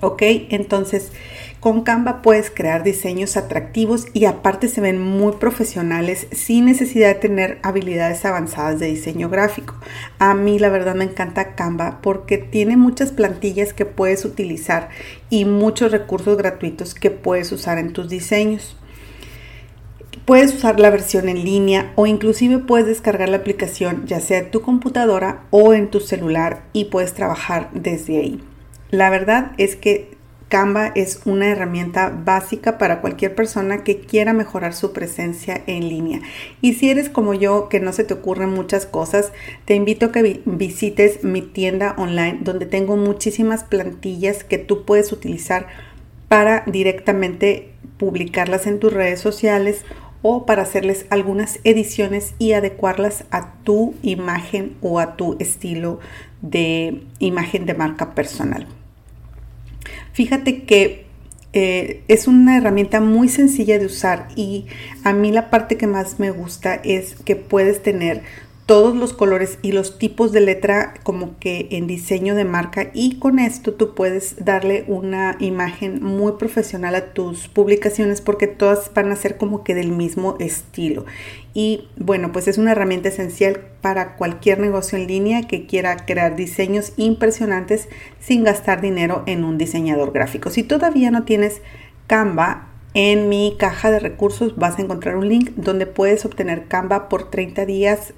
¿Ok? 0.00 0.22
Entonces, 0.48 1.12
con 1.60 1.82
Canva 1.82 2.22
puedes 2.22 2.50
crear 2.50 2.82
diseños 2.82 3.36
atractivos 3.36 4.06
y 4.14 4.24
aparte 4.24 4.66
se 4.66 4.80
ven 4.80 5.00
muy 5.00 5.32
profesionales 5.32 6.26
sin 6.32 6.64
necesidad 6.64 7.08
de 7.08 7.20
tener 7.20 7.58
habilidades 7.62 8.24
avanzadas 8.24 8.80
de 8.80 8.86
diseño 8.86 9.28
gráfico. 9.28 9.74
A 10.18 10.34
mí 10.34 10.58
la 10.58 10.70
verdad 10.70 10.94
me 10.94 11.04
encanta 11.04 11.54
Canva 11.54 12.00
porque 12.00 12.38
tiene 12.38 12.78
muchas 12.78 13.12
plantillas 13.12 13.74
que 13.74 13.84
puedes 13.84 14.24
utilizar 14.24 14.88
y 15.28 15.44
muchos 15.44 15.92
recursos 15.92 16.38
gratuitos 16.38 16.94
que 16.94 17.10
puedes 17.10 17.52
usar 17.52 17.76
en 17.76 17.92
tus 17.92 18.08
diseños. 18.08 18.78
Puedes 20.24 20.54
usar 20.54 20.80
la 20.80 20.90
versión 20.90 21.28
en 21.28 21.44
línea 21.44 21.92
o 21.94 22.06
inclusive 22.06 22.58
puedes 22.58 22.86
descargar 22.86 23.28
la 23.28 23.36
aplicación 23.36 24.06
ya 24.06 24.20
sea 24.20 24.38
en 24.38 24.50
tu 24.50 24.62
computadora 24.62 25.42
o 25.50 25.74
en 25.74 25.90
tu 25.90 26.00
celular 26.00 26.62
y 26.72 26.86
puedes 26.86 27.12
trabajar 27.12 27.68
desde 27.74 28.18
ahí. 28.18 28.42
La 28.90 29.10
verdad 29.10 29.52
es 29.58 29.76
que 29.76 30.19
Canva 30.50 30.88
es 30.96 31.20
una 31.26 31.46
herramienta 31.46 32.10
básica 32.10 32.76
para 32.76 33.00
cualquier 33.00 33.36
persona 33.36 33.84
que 33.84 34.00
quiera 34.00 34.32
mejorar 34.32 34.74
su 34.74 34.92
presencia 34.92 35.62
en 35.68 35.88
línea. 35.88 36.22
Y 36.60 36.74
si 36.74 36.90
eres 36.90 37.08
como 37.08 37.34
yo, 37.34 37.68
que 37.68 37.78
no 37.78 37.92
se 37.92 38.02
te 38.02 38.14
ocurren 38.14 38.50
muchas 38.50 38.84
cosas, 38.84 39.32
te 39.64 39.76
invito 39.76 40.06
a 40.06 40.12
que 40.12 40.42
visites 40.44 41.22
mi 41.22 41.40
tienda 41.40 41.94
online 41.98 42.38
donde 42.40 42.66
tengo 42.66 42.96
muchísimas 42.96 43.62
plantillas 43.62 44.42
que 44.42 44.58
tú 44.58 44.84
puedes 44.84 45.12
utilizar 45.12 45.68
para 46.26 46.64
directamente 46.66 47.70
publicarlas 47.96 48.66
en 48.66 48.80
tus 48.80 48.92
redes 48.92 49.20
sociales 49.20 49.84
o 50.22 50.46
para 50.46 50.62
hacerles 50.62 51.06
algunas 51.10 51.60
ediciones 51.62 52.34
y 52.40 52.54
adecuarlas 52.54 53.22
a 53.30 53.54
tu 53.62 53.94
imagen 54.02 54.76
o 54.80 54.98
a 54.98 55.14
tu 55.14 55.36
estilo 55.38 56.00
de 56.42 57.04
imagen 57.20 57.66
de 57.66 57.74
marca 57.74 58.16
personal. 58.16 58.66
Fíjate 60.12 60.64
que 60.64 61.06
eh, 61.52 62.04
es 62.06 62.28
una 62.28 62.56
herramienta 62.56 63.00
muy 63.00 63.28
sencilla 63.28 63.78
de 63.78 63.86
usar 63.86 64.28
y 64.36 64.66
a 65.02 65.12
mí 65.12 65.32
la 65.32 65.50
parte 65.50 65.76
que 65.76 65.88
más 65.88 66.20
me 66.20 66.30
gusta 66.30 66.74
es 66.74 67.16
que 67.24 67.34
puedes 67.34 67.82
tener 67.82 68.22
todos 68.70 68.94
los 68.94 69.12
colores 69.12 69.58
y 69.62 69.72
los 69.72 69.98
tipos 69.98 70.30
de 70.30 70.40
letra 70.40 70.94
como 71.02 71.40
que 71.40 71.66
en 71.72 71.88
diseño 71.88 72.36
de 72.36 72.44
marca 72.44 72.92
y 72.94 73.18
con 73.18 73.40
esto 73.40 73.74
tú 73.74 73.96
puedes 73.96 74.44
darle 74.44 74.84
una 74.86 75.34
imagen 75.40 76.00
muy 76.04 76.34
profesional 76.38 76.94
a 76.94 77.12
tus 77.12 77.48
publicaciones 77.48 78.20
porque 78.20 78.46
todas 78.46 78.94
van 78.94 79.10
a 79.10 79.16
ser 79.16 79.38
como 79.38 79.64
que 79.64 79.74
del 79.74 79.90
mismo 79.90 80.36
estilo. 80.38 81.04
Y 81.52 81.88
bueno 81.96 82.30
pues 82.30 82.46
es 82.46 82.58
una 82.58 82.70
herramienta 82.70 83.08
esencial 83.08 83.58
para 83.80 84.14
cualquier 84.14 84.60
negocio 84.60 84.96
en 84.96 85.08
línea 85.08 85.48
que 85.48 85.66
quiera 85.66 86.06
crear 86.06 86.36
diseños 86.36 86.92
impresionantes 86.96 87.88
sin 88.20 88.44
gastar 88.44 88.80
dinero 88.80 89.24
en 89.26 89.42
un 89.42 89.58
diseñador 89.58 90.12
gráfico. 90.12 90.48
Si 90.48 90.62
todavía 90.62 91.10
no 91.10 91.24
tienes 91.24 91.60
Canva 92.06 92.69
en 92.92 93.28
mi 93.28 93.54
caja 93.56 93.90
de 93.90 94.00
recursos 94.00 94.56
vas 94.56 94.78
a 94.78 94.82
encontrar 94.82 95.16
un 95.16 95.28
link 95.28 95.50
donde 95.54 95.86
puedes 95.86 96.24
obtener 96.24 96.66
Canva 96.66 97.08
por 97.08 97.30
30 97.30 97.64
días, 97.64 98.14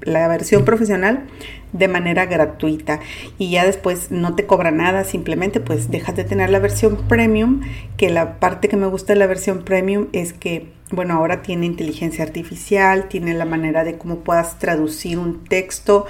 la 0.00 0.26
versión 0.26 0.64
profesional, 0.64 1.26
de 1.72 1.88
manera 1.88 2.26
gratuita. 2.26 3.00
Y 3.38 3.50
ya 3.50 3.64
después 3.64 4.10
no 4.10 4.34
te 4.34 4.46
cobra 4.46 4.72
nada, 4.72 5.04
simplemente 5.04 5.60
pues 5.60 5.90
dejas 5.90 6.16
de 6.16 6.24
tener 6.24 6.50
la 6.50 6.58
versión 6.58 6.96
premium, 7.08 7.60
que 7.96 8.10
la 8.10 8.40
parte 8.40 8.68
que 8.68 8.76
me 8.76 8.86
gusta 8.86 9.12
de 9.12 9.20
la 9.20 9.26
versión 9.26 9.62
premium 9.62 10.08
es 10.12 10.32
que, 10.32 10.72
bueno, 10.90 11.14
ahora 11.14 11.42
tiene 11.42 11.66
inteligencia 11.66 12.24
artificial, 12.24 13.08
tiene 13.08 13.32
la 13.34 13.44
manera 13.44 13.84
de 13.84 13.96
cómo 13.96 14.20
puedas 14.20 14.58
traducir 14.58 15.18
un 15.18 15.44
texto 15.44 16.06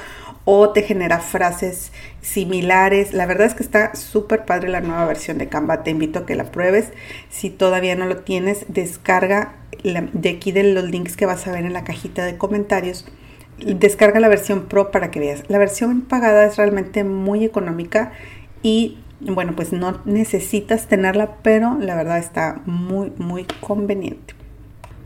o 0.46 0.70
te 0.70 0.82
genera 0.82 1.18
frases 1.18 1.92
similares. 2.22 3.12
La 3.12 3.26
verdad 3.26 3.48
es 3.48 3.54
que 3.54 3.64
está 3.64 3.94
súper 3.94 4.46
padre 4.46 4.68
la 4.68 4.80
nueva 4.80 5.04
versión 5.04 5.38
de 5.38 5.48
Canva. 5.48 5.82
Te 5.82 5.90
invito 5.90 6.20
a 6.20 6.26
que 6.26 6.36
la 6.36 6.44
pruebes. 6.44 6.92
Si 7.28 7.50
todavía 7.50 7.96
no 7.96 8.06
lo 8.06 8.18
tienes, 8.18 8.64
descarga 8.68 9.56
de 9.82 10.28
aquí 10.28 10.52
de 10.52 10.62
los 10.62 10.84
links 10.84 11.16
que 11.16 11.26
vas 11.26 11.46
a 11.46 11.52
ver 11.52 11.66
en 11.66 11.72
la 11.72 11.84
cajita 11.84 12.24
de 12.24 12.38
comentarios. 12.38 13.04
Descarga 13.58 14.20
la 14.20 14.28
versión 14.28 14.66
Pro 14.66 14.92
para 14.92 15.10
que 15.10 15.18
veas. 15.18 15.42
La 15.48 15.58
versión 15.58 16.02
pagada 16.02 16.46
es 16.46 16.56
realmente 16.56 17.02
muy 17.02 17.44
económica 17.44 18.12
y 18.62 18.98
bueno, 19.20 19.54
pues 19.56 19.72
no 19.72 20.00
necesitas 20.04 20.86
tenerla, 20.86 21.38
pero 21.42 21.76
la 21.80 21.96
verdad 21.96 22.18
está 22.18 22.60
muy, 22.66 23.12
muy 23.18 23.46
conveniente. 23.60 24.35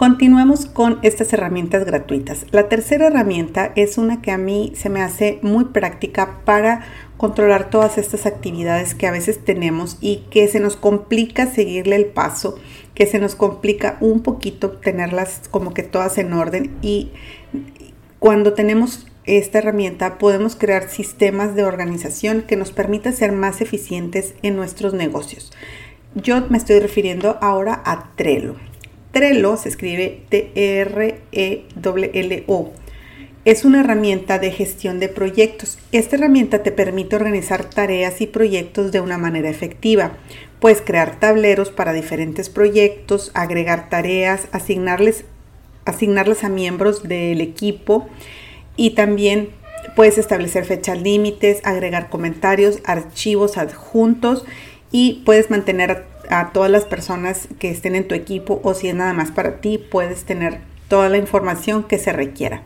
Continuemos 0.00 0.64
con 0.64 0.99
estas 1.02 1.30
herramientas 1.35 1.85
gratuitas. 1.85 2.47
La 2.52 2.71
tercera 2.71 3.09
herramienta 3.09 3.71
es 3.76 3.99
una 3.99 4.23
que 4.23 4.30
a 4.30 4.38
mí 4.38 4.73
se 4.75 4.88
me 4.88 5.02
hace 5.02 5.38
muy 5.42 5.66
práctica 5.66 6.40
para 6.47 6.87
controlar 7.19 7.69
todas 7.69 7.99
estas 7.99 8.25
actividades 8.25 8.95
que 8.95 9.07
a 9.07 9.11
veces 9.11 9.45
tenemos 9.45 9.99
y 10.00 10.25
que 10.30 10.49
se 10.49 10.59
nos 10.59 10.76
complica 10.76 11.49
seguirle 11.49 11.97
el 11.97 12.07
paso, 12.07 12.59
que 12.95 13.04
se 13.04 13.19
nos 13.19 13.35
complica 13.35 13.99
un 14.00 14.23
poquito 14.23 14.71
tenerlas 14.71 15.42
como 15.50 15.75
que 15.75 15.83
todas 15.83 16.16
en 16.16 16.33
orden 16.33 16.78
y 16.80 17.11
cuando 18.19 18.54
tenemos 18.54 19.07
esta 19.26 19.59
herramienta 19.59 20.16
podemos 20.16 20.57
crear 20.57 20.88
sistemas 20.88 21.54
de 21.54 21.64
organización 21.64 22.40
que 22.49 22.57
nos 22.57 22.73
permita 22.73 23.12
ser 23.12 23.33
más 23.33 23.61
eficientes 23.61 24.33
en 24.40 24.57
nuestros 24.57 24.95
negocios. 24.95 25.52
Yo 26.14 26.40
me 26.49 26.57
estoy 26.57 26.80
refiriendo 26.80 27.37
ahora 27.42 27.83
a 27.85 28.12
Trello. 28.16 28.70
Trello 29.12 29.57
se 29.57 29.69
escribe 29.69 30.23
T-R-E-L-L-O. 30.29 30.73
Es 33.45 33.64
una 33.64 33.81
herramienta 33.81 34.38
de 34.38 34.52
gestión 34.52 35.00
de 35.00 35.09
proyectos. 35.09 35.79
Esta 35.90 36.14
herramienta 36.17 36.62
te 36.62 36.71
permite 36.71 37.17
organizar 37.17 37.64
tareas 37.64 38.21
y 38.21 38.29
proyectos 38.29 38.93
de 38.93 39.00
una 39.00 39.19
manera 39.19 39.49
efectiva. 39.49 40.12
Puedes 40.61 40.81
crear 40.81 41.19
tableros 41.19 41.71
para 41.71 41.93
diferentes 41.93 42.50
proyectos, 42.50 43.33
agregar 43.35 43.88
tareas, 43.88 44.47
asignarles, 44.52 45.25
asignarlas 45.87 46.45
a 46.45 46.49
miembros 46.49 47.02
del 47.09 47.40
equipo 47.40 48.09
y 48.76 48.90
también 48.90 49.49
puedes 49.97 50.19
establecer 50.19 50.67
fechas 50.67 51.00
límites, 51.00 51.61
agregar 51.64 52.11
comentarios, 52.11 52.79
archivos 52.85 53.57
adjuntos 53.57 54.45
y 54.93 55.23
puedes 55.25 55.50
mantener 55.50 56.05
a 56.31 56.53
todas 56.53 56.71
las 56.71 56.85
personas 56.85 57.49
que 57.59 57.71
estén 57.71 57.95
en 57.95 58.09
tu 58.09 58.15
equipo 58.15 58.61
o 58.63 58.75
si 58.75 58.89
es 58.89 58.95
nada 58.95 59.13
más 59.13 59.31
para 59.31 59.61
ti, 59.61 59.79
puedes 59.79 60.25
tener 60.25 60.61
toda 60.89 61.09
la 61.09 61.19
información 61.19 61.85
que 61.85 61.99
se 61.99 62.13
requiera. 62.13 62.63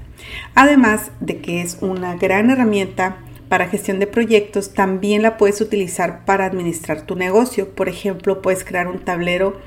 Además 0.54 1.10
de 1.20 1.38
que 1.38 1.60
es 1.60 1.78
una 1.80 2.16
gran 2.16 2.50
herramienta 2.50 3.18
para 3.48 3.68
gestión 3.68 3.98
de 3.98 4.06
proyectos, 4.06 4.74
también 4.74 5.22
la 5.22 5.36
puedes 5.36 5.60
utilizar 5.60 6.24
para 6.24 6.46
administrar 6.46 7.02
tu 7.02 7.16
negocio. 7.16 7.74
Por 7.74 7.88
ejemplo, 7.88 8.42
puedes 8.42 8.64
crear 8.64 8.88
un 8.88 9.00
tablero 9.00 9.60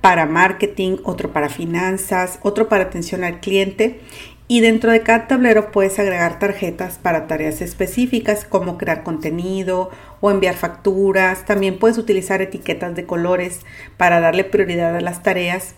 para 0.00 0.26
marketing, 0.26 0.98
otro 1.04 1.32
para 1.32 1.48
finanzas, 1.48 2.38
otro 2.42 2.68
para 2.68 2.84
atención 2.84 3.24
al 3.24 3.40
cliente 3.40 4.00
y 4.46 4.60
dentro 4.60 4.92
de 4.92 5.02
cada 5.02 5.26
tablero 5.26 5.70
puedes 5.70 5.98
agregar 5.98 6.38
tarjetas 6.38 6.98
para 6.98 7.26
tareas 7.26 7.62
específicas 7.62 8.44
como 8.44 8.76
crear 8.76 9.02
contenido 9.02 9.90
o 10.20 10.30
enviar 10.30 10.54
facturas. 10.54 11.46
También 11.46 11.78
puedes 11.78 11.96
utilizar 11.96 12.42
etiquetas 12.42 12.94
de 12.94 13.06
colores 13.06 13.60
para 13.96 14.20
darle 14.20 14.44
prioridad 14.44 14.94
a 14.96 15.00
las 15.00 15.22
tareas, 15.22 15.74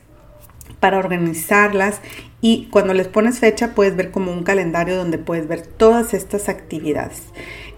para 0.80 0.98
organizarlas 0.98 2.00
y 2.40 2.68
cuando 2.70 2.92
les 2.92 3.06
pones 3.06 3.38
fecha 3.38 3.74
puedes 3.74 3.94
ver 3.94 4.10
como 4.10 4.32
un 4.32 4.42
calendario 4.42 4.96
donde 4.96 5.18
puedes 5.18 5.46
ver 5.46 5.62
todas 5.62 6.12
estas 6.12 6.48
actividades. 6.48 7.22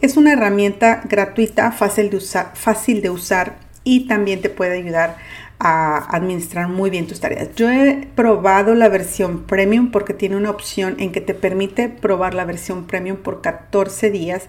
Es 0.01 0.17
una 0.17 0.33
herramienta 0.33 1.03
gratuita, 1.05 1.71
fácil 1.71 2.09
de 2.09 2.17
usar, 2.17 2.53
fácil 2.55 3.03
de 3.03 3.11
usar 3.11 3.59
y 3.85 4.07
también 4.07 4.41
te 4.41 4.49
puede 4.49 4.79
ayudar 4.79 5.17
a 5.59 5.97
administrar 6.15 6.69
muy 6.69 6.91
bien 6.91 7.07
tus 7.07 7.21
tareas. 7.21 7.55
Yo 7.57 7.71
he 7.71 8.09
probado 8.15 8.75
la 8.75 8.89
versión 8.89 9.45
premium 9.45 9.91
porque 9.91 10.15
tiene 10.15 10.37
una 10.37 10.51
opción 10.51 10.97
en 10.99 11.11
que 11.13 11.21
te 11.21 11.35
permite 11.35 11.89
probar 11.89 12.35
la 12.35 12.45
versión 12.45 12.87
premium 12.87 13.17
por 13.17 13.41
14 13.41 14.11
días 14.11 14.49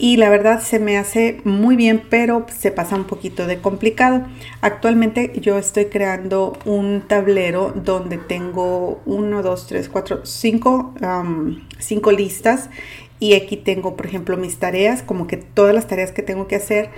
y 0.00 0.16
la 0.16 0.30
verdad 0.30 0.60
se 0.60 0.78
me 0.78 0.96
hace 0.96 1.40
muy 1.42 1.74
bien, 1.74 2.04
pero 2.08 2.46
se 2.56 2.70
pasa 2.70 2.94
un 2.94 3.04
poquito 3.04 3.48
de 3.48 3.60
complicado. 3.60 4.24
Actualmente 4.60 5.32
yo 5.40 5.58
estoy 5.58 5.86
creando 5.86 6.56
un 6.64 7.02
tablero 7.08 7.72
donde 7.74 8.16
tengo 8.16 9.02
1, 9.06 9.42
2, 9.42 9.66
3, 9.66 9.88
4, 9.88 10.20
5 10.24 12.12
listas 12.12 12.70
y 13.18 13.34
aquí 13.34 13.56
tengo, 13.56 13.96
por 13.96 14.06
ejemplo, 14.06 14.36
mis 14.36 14.58
tareas, 14.58 15.02
como 15.02 15.26
que 15.26 15.36
todas 15.36 15.74
las 15.74 15.88
tareas 15.88 16.12
que 16.12 16.22
tengo 16.22 16.46
que 16.46 16.54
hacer 16.54 16.90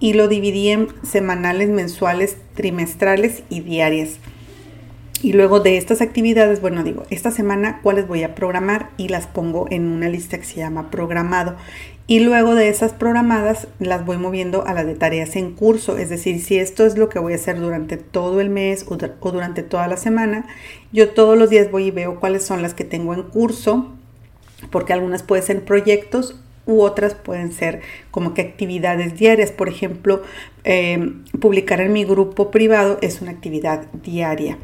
y 0.00 0.12
lo 0.12 0.28
dividí 0.28 0.68
en 0.68 0.88
semanales, 1.02 1.68
mensuales, 1.68 2.36
trimestrales 2.54 3.42
y 3.48 3.60
diarias. 3.60 4.18
Y 5.22 5.32
luego 5.32 5.60
de 5.60 5.78
estas 5.78 6.02
actividades, 6.02 6.60
bueno, 6.60 6.84
digo, 6.84 7.04
esta 7.10 7.30
semana 7.30 7.80
cuáles 7.82 8.06
voy 8.06 8.22
a 8.22 8.34
programar 8.34 8.90
y 8.98 9.08
las 9.08 9.26
pongo 9.26 9.66
en 9.70 9.86
una 9.86 10.08
lista 10.08 10.38
que 10.38 10.44
se 10.44 10.56
llama 10.56 10.90
programado. 10.90 11.56
Y 12.06 12.20
luego 12.20 12.54
de 12.54 12.68
esas 12.68 12.92
programadas 12.92 13.66
las 13.80 14.04
voy 14.04 14.18
moviendo 14.18 14.66
a 14.66 14.74
las 14.74 14.86
de 14.86 14.94
tareas 14.94 15.34
en 15.34 15.52
curso. 15.52 15.96
Es 15.96 16.10
decir, 16.10 16.40
si 16.40 16.58
esto 16.58 16.84
es 16.84 16.98
lo 16.98 17.08
que 17.08 17.18
voy 17.18 17.32
a 17.32 17.36
hacer 17.36 17.58
durante 17.58 17.96
todo 17.96 18.40
el 18.40 18.50
mes 18.50 18.84
o, 18.88 18.96
durante 18.96 19.62
toda 19.62 19.88
la 19.88 19.96
semana, 19.96 20.46
yo 20.92 21.08
todos 21.10 21.36
los 21.36 21.50
días 21.50 21.70
voy 21.70 21.86
y 21.86 21.90
veo 21.90 22.20
cuáles 22.20 22.44
son 22.44 22.62
las 22.62 22.74
que 22.74 22.84
tengo 22.84 23.14
en 23.14 23.22
curso, 23.22 23.92
porque 24.70 24.92
algunas 24.92 25.22
pueden 25.22 25.44
ser 25.44 25.64
proyectos 25.64 26.36
u 26.66 26.82
otras 26.82 27.14
pueden 27.14 27.52
ser 27.52 27.80
como 28.10 28.34
que 28.34 28.42
actividades 28.42 29.16
diarias. 29.16 29.52
Por 29.52 29.68
ejemplo, 29.68 30.22
em, 30.64 31.24
publicar 31.40 31.80
en 31.80 31.92
mi 31.92 32.04
grupo 32.04 32.50
privado 32.50 32.98
es 33.02 33.22
una 33.22 33.30
actividad 33.30 33.86
diaria. 34.02 34.58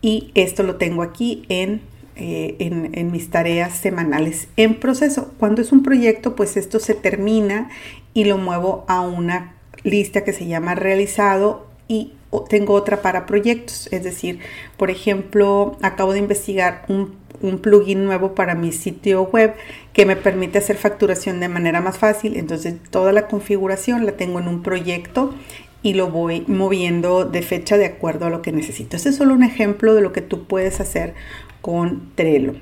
Y 0.00 0.30
esto 0.34 0.62
lo 0.62 0.76
tengo 0.76 1.02
aquí 1.02 1.44
en, 1.48 1.82
eh, 2.16 2.56
en, 2.60 2.90
en 2.94 3.12
mis 3.12 3.30
tareas 3.30 3.76
semanales 3.76 4.48
en 4.56 4.76
proceso. 4.76 5.32
Cuando 5.38 5.60
es 5.60 5.72
un 5.72 5.82
proyecto, 5.82 6.36
pues 6.36 6.56
esto 6.56 6.78
se 6.78 6.94
termina 6.94 7.70
y 8.14 8.24
lo 8.24 8.38
muevo 8.38 8.84
a 8.88 9.00
una 9.00 9.54
lista 9.82 10.24
que 10.24 10.32
se 10.32 10.46
llama 10.46 10.74
realizado 10.74 11.66
y 11.88 12.12
tengo 12.48 12.74
otra 12.74 13.02
para 13.02 13.26
proyectos. 13.26 13.88
Es 13.92 14.04
decir, 14.04 14.40
por 14.76 14.90
ejemplo, 14.90 15.76
acabo 15.82 16.12
de 16.12 16.20
investigar 16.20 16.84
un 16.88 17.19
un 17.42 17.58
plugin 17.58 18.04
nuevo 18.04 18.34
para 18.34 18.54
mi 18.54 18.72
sitio 18.72 19.22
web 19.24 19.54
que 19.92 20.06
me 20.06 20.16
permite 20.16 20.58
hacer 20.58 20.76
facturación 20.76 21.40
de 21.40 21.48
manera 21.48 21.80
más 21.80 21.98
fácil. 21.98 22.36
Entonces 22.36 22.76
toda 22.90 23.12
la 23.12 23.28
configuración 23.28 24.06
la 24.06 24.12
tengo 24.12 24.40
en 24.40 24.48
un 24.48 24.62
proyecto 24.62 25.34
y 25.82 25.94
lo 25.94 26.10
voy 26.10 26.44
moviendo 26.46 27.24
de 27.24 27.42
fecha 27.42 27.78
de 27.78 27.86
acuerdo 27.86 28.26
a 28.26 28.30
lo 28.30 28.42
que 28.42 28.52
necesito. 28.52 28.96
Este 28.96 29.10
es 29.10 29.16
solo 29.16 29.34
un 29.34 29.42
ejemplo 29.42 29.94
de 29.94 30.02
lo 30.02 30.12
que 30.12 30.20
tú 30.20 30.46
puedes 30.46 30.80
hacer 30.80 31.14
con 31.60 32.12
Trello. 32.14 32.54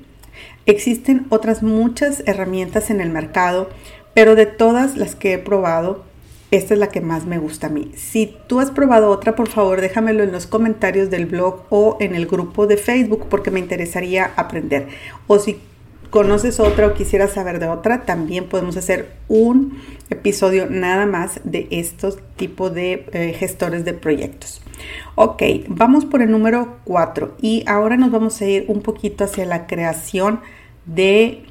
Existen 0.65 1.25
otras 1.29 1.63
muchas 1.63 2.23
herramientas 2.25 2.89
en 2.89 3.01
el 3.01 3.09
mercado, 3.09 3.69
pero 4.13 4.35
de 4.35 4.45
todas 4.45 4.95
las 4.95 5.15
que 5.15 5.33
he 5.33 5.37
probado, 5.37 6.05
esta 6.51 6.73
es 6.73 6.79
la 6.79 6.89
que 6.89 7.01
más 7.01 7.25
me 7.25 7.37
gusta 7.37 7.67
a 7.67 7.69
mí. 7.69 7.91
Si 7.95 8.35
tú 8.47 8.59
has 8.59 8.71
probado 8.71 9.09
otra, 9.09 9.35
por 9.35 9.49
favor 9.49 9.81
déjamelo 9.81 10.23
en 10.23 10.31
los 10.31 10.47
comentarios 10.47 11.09
del 11.09 11.27
blog 11.27 11.65
o 11.69 11.97
en 11.99 12.15
el 12.15 12.25
grupo 12.25 12.65
de 12.65 12.77
Facebook 12.77 13.27
porque 13.29 13.51
me 13.51 13.59
interesaría 13.59 14.31
aprender. 14.35 14.87
O 15.27 15.37
si 15.37 15.59
conoces 16.09 16.59
otra 16.59 16.87
o 16.87 16.93
quisieras 16.93 17.33
saber 17.33 17.59
de 17.59 17.67
otra, 17.67 18.01
también 18.01 18.49
podemos 18.49 18.77
hacer 18.77 19.11
un 19.27 19.79
episodio 20.09 20.67
nada 20.67 21.05
más 21.05 21.39
de 21.43 21.67
estos 21.69 22.17
tipos 22.35 22.73
de 22.73 23.05
eh, 23.11 23.35
gestores 23.37 23.85
de 23.85 23.93
proyectos. 23.93 24.61
Ok, 25.13 25.43
vamos 25.67 26.05
por 26.05 26.23
el 26.23 26.31
número 26.31 26.77
4 26.85 27.35
y 27.41 27.63
ahora 27.67 27.95
nos 27.95 28.11
vamos 28.11 28.41
a 28.41 28.45
ir 28.45 28.65
un 28.69 28.81
poquito 28.81 29.23
hacia 29.23 29.45
la 29.45 29.67
creación 29.67 30.39
de, 30.85 31.43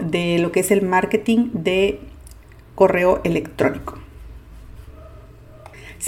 de 0.00 0.38
lo 0.38 0.52
que 0.52 0.60
es 0.60 0.70
el 0.70 0.82
marketing 0.82 1.50
de 1.52 2.00
correo 2.74 3.20
electrónico. 3.24 3.98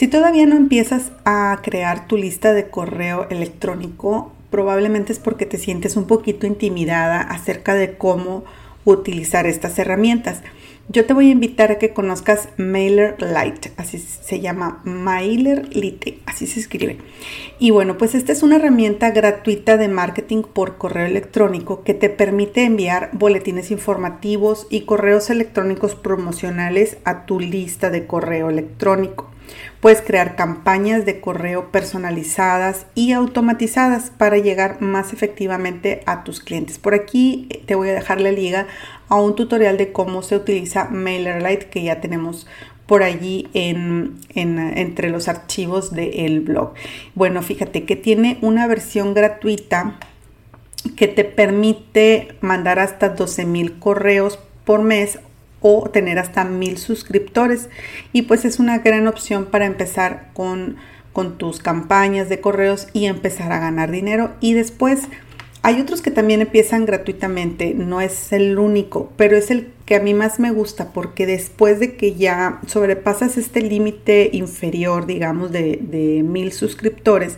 Si 0.00 0.08
todavía 0.08 0.46
no 0.46 0.56
empiezas 0.56 1.12
a 1.26 1.60
crear 1.62 2.08
tu 2.08 2.16
lista 2.16 2.54
de 2.54 2.70
correo 2.70 3.26
electrónico, 3.28 4.32
probablemente 4.48 5.12
es 5.12 5.18
porque 5.18 5.44
te 5.44 5.58
sientes 5.58 5.94
un 5.94 6.06
poquito 6.06 6.46
intimidada 6.46 7.20
acerca 7.20 7.74
de 7.74 7.98
cómo 7.98 8.44
utilizar 8.86 9.46
estas 9.46 9.78
herramientas. 9.78 10.40
Yo 10.88 11.04
te 11.04 11.12
voy 11.12 11.28
a 11.28 11.32
invitar 11.32 11.70
a 11.70 11.76
que 11.76 11.92
conozcas 11.92 12.48
MailerLite, 12.56 13.72
así 13.76 13.98
se 13.98 14.40
llama 14.40 14.80
MailerLite, 14.84 16.20
así 16.24 16.46
se 16.46 16.60
escribe. 16.60 16.96
Y 17.58 17.70
bueno, 17.70 17.98
pues 17.98 18.14
esta 18.14 18.32
es 18.32 18.42
una 18.42 18.56
herramienta 18.56 19.10
gratuita 19.10 19.76
de 19.76 19.88
marketing 19.88 20.44
por 20.44 20.78
correo 20.78 21.04
electrónico 21.04 21.84
que 21.84 21.92
te 21.92 22.08
permite 22.08 22.64
enviar 22.64 23.10
boletines 23.12 23.70
informativos 23.70 24.66
y 24.70 24.86
correos 24.86 25.28
electrónicos 25.28 25.94
promocionales 25.94 26.96
a 27.04 27.26
tu 27.26 27.38
lista 27.38 27.90
de 27.90 28.06
correo 28.06 28.48
electrónico. 28.48 29.28
Puedes 29.80 30.02
crear 30.02 30.36
campañas 30.36 31.06
de 31.06 31.20
correo 31.20 31.70
personalizadas 31.70 32.86
y 32.94 33.12
automatizadas 33.12 34.10
para 34.10 34.38
llegar 34.38 34.80
más 34.80 35.12
efectivamente 35.12 36.02
a 36.06 36.24
tus 36.24 36.40
clientes. 36.40 36.78
Por 36.78 36.94
aquí 36.94 37.46
eh, 37.50 37.62
te 37.64 37.74
voy 37.74 37.88
a 37.88 37.94
dejar 37.94 38.20
la 38.20 38.32
liga 38.32 38.66
a 39.08 39.16
un 39.16 39.34
tutorial 39.34 39.76
de 39.76 39.92
cómo 39.92 40.22
se 40.22 40.36
utiliza 40.36 40.84
MailerLite 40.90 41.66
que 41.66 41.82
ya 41.82 42.00
tenemos 42.00 42.46
por 42.86 43.04
allí 43.04 43.48
en, 43.54 44.16
entre 44.34 45.10
los 45.10 45.28
archivos 45.28 45.92
del 45.92 46.40
blog. 46.40 46.74
Bueno, 47.14 47.40
fíjate 47.40 47.84
que 47.84 47.94
tiene 47.94 48.38
una 48.42 48.66
versión 48.66 49.14
gratuita 49.14 50.00
que 50.96 51.06
te 51.06 51.24
permite 51.24 52.34
mandar 52.40 52.80
hasta 52.80 53.10
12 53.10 53.44
mil 53.44 53.78
correos 53.78 54.40
por 54.64 54.82
mes 54.82 55.20
o 55.60 55.88
tener 55.90 56.18
hasta 56.18 56.44
mil 56.44 56.78
suscriptores. 56.78 57.68
Y 58.12 58.22
pues 58.22 58.44
es 58.44 58.58
una 58.58 58.78
gran 58.78 59.06
opción 59.06 59.46
para 59.46 59.66
empezar 59.66 60.30
con, 60.32 60.76
con 61.12 61.38
tus 61.38 61.58
campañas 61.58 62.28
de 62.28 62.40
correos 62.40 62.88
y 62.92 63.06
empezar 63.06 63.52
a 63.52 63.60
ganar 63.60 63.90
dinero. 63.90 64.32
Y 64.40 64.54
después 64.54 65.08
hay 65.62 65.80
otros 65.80 66.00
que 66.00 66.10
también 66.10 66.40
empiezan 66.40 66.86
gratuitamente, 66.86 67.74
no 67.74 68.00
es 68.00 68.32
el 68.32 68.58
único, 68.58 69.12
pero 69.16 69.36
es 69.36 69.50
el 69.50 69.68
que 69.84 69.96
a 69.96 70.00
mí 70.00 70.14
más 70.14 70.40
me 70.40 70.52
gusta 70.52 70.92
porque 70.94 71.26
después 71.26 71.78
de 71.80 71.96
que 71.96 72.14
ya 72.14 72.60
sobrepasas 72.66 73.36
este 73.36 73.60
límite 73.60 74.30
inferior, 74.32 75.04
digamos, 75.04 75.52
de, 75.52 76.22
mil 76.24 76.52
suscriptores, 76.52 77.36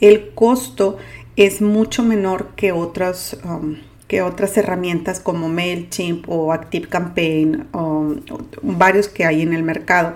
el 0.00 0.30
costo 0.34 0.98
es 1.36 1.62
mucho 1.62 2.02
menor 2.02 2.48
que 2.56 2.72
otras, 2.72 3.38
um, 3.42 3.76
otras 4.20 4.56
herramientas 4.58 5.20
como 5.20 5.48
MailChimp 5.48 6.28
o 6.28 6.52
ActiveCampaign 6.52 7.68
o, 7.72 8.16
varios 8.60 9.08
que 9.08 9.24
hay 9.24 9.40
en 9.40 9.54
el 9.54 9.62
mercado. 9.62 10.14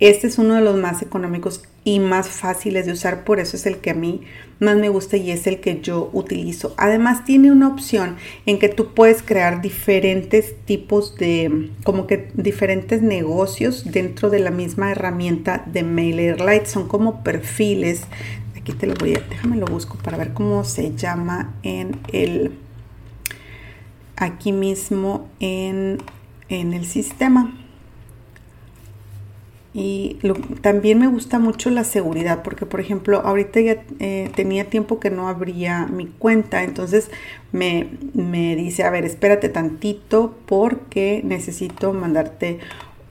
Este 0.00 0.26
es 0.26 0.38
uno 0.38 0.54
de 0.54 0.60
los 0.60 0.76
más 0.76 1.00
económicos 1.02 1.62
y 1.84 2.00
más 2.00 2.28
fáciles 2.28 2.84
de 2.84 2.92
usar, 2.92 3.22
por 3.22 3.38
eso 3.38 3.56
es 3.56 3.64
el 3.64 3.78
que 3.78 3.90
a 3.90 3.94
mí 3.94 4.22
más 4.58 4.76
me 4.76 4.88
gusta 4.88 5.16
y 5.16 5.30
es 5.30 5.46
el 5.46 5.60
que 5.60 5.80
yo 5.80 6.10
utilizo. 6.12 6.74
Además 6.76 7.24
tiene 7.24 7.52
una 7.52 7.68
opción 7.68 8.16
en 8.44 8.58
que 8.58 8.68
tú 8.68 8.92
puedes 8.92 9.22
crear 9.22 9.62
diferentes 9.62 10.56
tipos 10.64 11.16
de, 11.16 11.70
como 11.84 12.06
que 12.06 12.30
diferentes 12.34 13.02
negocios 13.02 13.84
dentro 13.90 14.30
de 14.30 14.40
la 14.40 14.50
misma 14.50 14.90
herramienta 14.90 15.64
de 15.66 15.82
MailerLite. 15.82 16.66
Son 16.66 16.88
como 16.88 17.22
perfiles. 17.22 18.02
Aquí 18.56 18.72
te 18.72 18.86
lo 18.86 18.94
voy 18.94 19.14
a, 19.14 19.22
déjame 19.30 19.56
lo 19.56 19.66
busco 19.66 19.96
para 19.96 20.18
ver 20.18 20.32
cómo 20.32 20.64
se 20.64 20.96
llama 20.96 21.54
en 21.62 22.00
el, 22.12 22.52
aquí 24.16 24.52
mismo 24.52 25.28
en, 25.40 25.98
en 26.48 26.72
el 26.72 26.86
sistema. 26.86 27.54
Y 29.78 30.16
también 30.62 30.98
me 30.98 31.06
gusta 31.06 31.38
mucho 31.38 31.68
la 31.68 31.84
seguridad, 31.84 32.42
porque 32.42 32.64
por 32.64 32.80
ejemplo, 32.80 33.20
ahorita 33.20 33.60
ya 33.60 33.84
eh, 33.98 34.30
tenía 34.34 34.70
tiempo 34.70 34.98
que 34.98 35.10
no 35.10 35.28
abría 35.28 35.86
mi 35.86 36.06
cuenta, 36.06 36.64
entonces 36.64 37.10
me, 37.52 37.90
me 38.14 38.56
dice, 38.56 38.84
a 38.84 38.90
ver, 38.90 39.04
espérate 39.04 39.50
tantito 39.50 40.34
porque 40.46 41.20
necesito 41.22 41.92
mandarte 41.92 42.58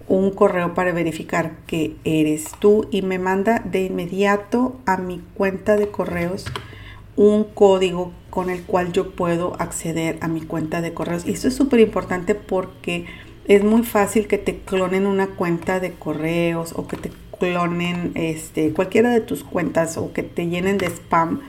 un 0.07 0.31
correo 0.31 0.73
para 0.73 0.91
verificar 0.91 1.51
que 1.67 1.97
eres 2.03 2.45
tú 2.59 2.87
y 2.89 3.03
me 3.03 3.19
manda 3.19 3.59
de 3.59 3.83
inmediato 3.83 4.79
a 4.87 4.97
mi 4.97 5.21
cuenta 5.35 5.75
de 5.75 5.89
correos 5.89 6.45
un 7.15 7.43
código 7.43 8.11
con 8.35 8.49
el 8.49 8.63
cual 8.63 8.91
yo 8.91 9.11
puedo 9.11 9.55
acceder 9.61 10.17
a 10.19 10.27
mi 10.27 10.41
cuenta 10.41 10.81
de 10.81 10.93
correos. 10.93 11.25
Y 11.25 11.31
eso 11.31 11.47
es 11.47 11.55
súper 11.55 11.79
importante 11.79 12.35
porque 12.35 13.05
es 13.45 13.63
muy 13.63 13.83
fácil 13.83 14.27
que 14.27 14.37
te 14.37 14.57
clonen 14.57 15.05
una 15.05 15.27
cuenta 15.27 15.79
de 15.79 15.93
correos 15.93 16.73
o 16.75 16.85
que 16.85 16.97
te 16.97 17.11
clonen 17.39 18.11
este, 18.15 18.73
cualquiera 18.73 19.09
de 19.11 19.21
tus 19.21 19.45
cuentas 19.45 19.95
o 19.95 20.11
que 20.11 20.21
te 20.21 20.47
llenen 20.47 20.77
de 20.77 20.87
spam 20.87 21.43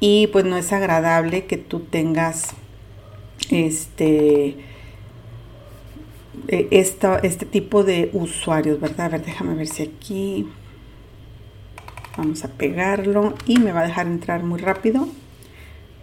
y 0.00 0.26
pues 0.26 0.44
no 0.44 0.56
es 0.56 0.72
agradable 0.72 1.46
que 1.46 1.58
tú 1.58 1.78
tengas 1.78 2.56
este 3.50 4.56
e, 6.48 6.68
este 6.72 7.46
tipo 7.46 7.84
de 7.84 8.10
usuarios, 8.14 8.80
¿verdad? 8.80 9.06
A 9.06 9.08
ver, 9.10 9.24
déjame 9.24 9.54
ver 9.54 9.68
si 9.68 9.84
aquí 9.84 10.48
vamos 12.16 12.44
a 12.44 12.48
pegarlo 12.48 13.34
y 13.46 13.60
me 13.60 13.70
va 13.70 13.82
a 13.82 13.86
dejar 13.86 14.08
entrar 14.08 14.42
muy 14.42 14.58
rápido. 14.58 15.06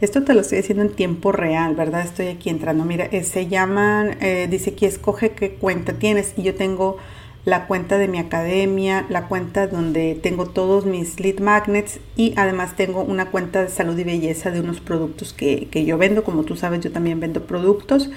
Esto 0.03 0.21
te 0.23 0.33
lo 0.33 0.41
estoy 0.41 0.57
haciendo 0.57 0.83
en 0.83 0.89
tiempo 0.89 1.31
real, 1.31 1.75
¿verdad? 1.75 2.01
Estoy 2.01 2.27
aquí 2.27 2.49
entrando. 2.49 2.83
Mira, 2.83 3.05
eh, 3.05 3.23
se 3.23 3.47
llaman, 3.47 4.17
eh, 4.19 4.49
dice 4.51 4.71
aquí, 4.71 4.85
escoge 4.85 5.31
qué 5.31 5.53
cuenta 5.53 5.93
tienes. 5.93 6.33
Y 6.35 6.43
yo 6.43 6.55
tengo 6.55 6.97
la 7.45 7.67
cuenta 7.67 7.97
de 7.97 8.09
mi 8.09 8.17
academia, 8.17 9.05
la 9.07 9.29
cuenta 9.29 9.67
donde 9.67 10.19
tengo 10.21 10.47
todos 10.47 10.85
mis 10.85 11.21
lead 11.21 11.39
magnets 11.39 12.01
y 12.17 12.33
además 12.35 12.75
tengo 12.75 13.01
una 13.01 13.31
cuenta 13.31 13.63
de 13.63 13.69
salud 13.69 13.97
y 13.97 14.03
belleza 14.03 14.51
de 14.51 14.59
unos 14.59 14.81
productos 14.81 15.31
que, 15.31 15.69
yo 15.85 15.97
vendo. 15.97 16.25
Como 16.25 16.43
tú 16.43 16.57
sabes, 16.57 16.81
yo 16.81 16.91
también 16.91 17.21
vendo 17.21 17.45
productos. 17.45 18.11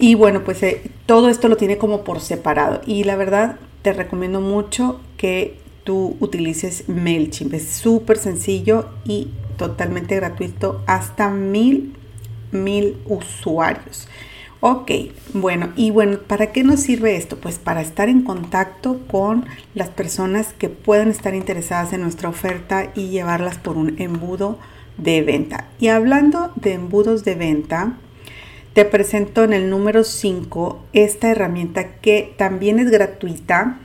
Y 0.00 0.16
bueno, 0.16 0.42
pues 0.42 0.64
eh, 0.64 0.82
todo 1.06 1.28
esto 1.28 1.46
lo 1.46 1.56
tiene 1.56 1.78
como 1.78 2.02
por 2.02 2.18
separado. 2.18 2.80
Y 2.86 3.04
la 3.04 3.14
verdad, 3.14 3.60
te 3.82 3.92
recomiendo 3.92 4.40
mucho 4.40 5.00
que 5.16 5.58
tú 5.84 6.16
utilices 6.18 6.88
MailChimp. 6.88 7.54
Es 7.54 7.68
súper 7.68 8.18
sencillo 8.18 8.88
y 9.04 9.28
totalmente 9.56 10.16
gratuito 10.16 10.82
hasta 10.86 11.30
mil, 11.30 11.94
mil 12.52 12.96
usuarios. 13.06 14.08
Ok, 14.66 14.90
bueno, 15.34 15.74
y 15.76 15.90
bueno, 15.90 16.20
¿para 16.20 16.50
qué 16.50 16.64
nos 16.64 16.80
sirve 16.80 17.16
esto? 17.16 17.36
Pues 17.36 17.58
para 17.58 17.82
estar 17.82 18.08
en 18.08 18.22
contacto 18.22 18.98
con 19.08 19.44
las 19.74 19.90
personas 19.90 20.54
que 20.54 20.70
puedan 20.70 21.10
estar 21.10 21.34
interesadas 21.34 21.92
en 21.92 22.00
nuestra 22.00 22.30
oferta 22.30 22.90
y 22.94 23.08
llevarlas 23.08 23.58
por 23.58 23.76
un 23.76 24.00
embudo 24.00 24.58
de 24.96 25.20
venta. 25.20 25.68
Y 25.78 25.88
hablando 25.88 26.50
de 26.56 26.72
embudos 26.72 27.24
de 27.24 27.34
venta, 27.34 27.98
te 28.72 28.84
presento 28.84 29.44
en 29.44 29.52
el 29.52 29.68
número 29.68 30.02
5 30.02 30.82
esta 30.94 31.30
herramienta 31.30 31.96
que 31.96 32.34
también 32.38 32.78
es 32.78 32.90
gratuita 32.90 33.78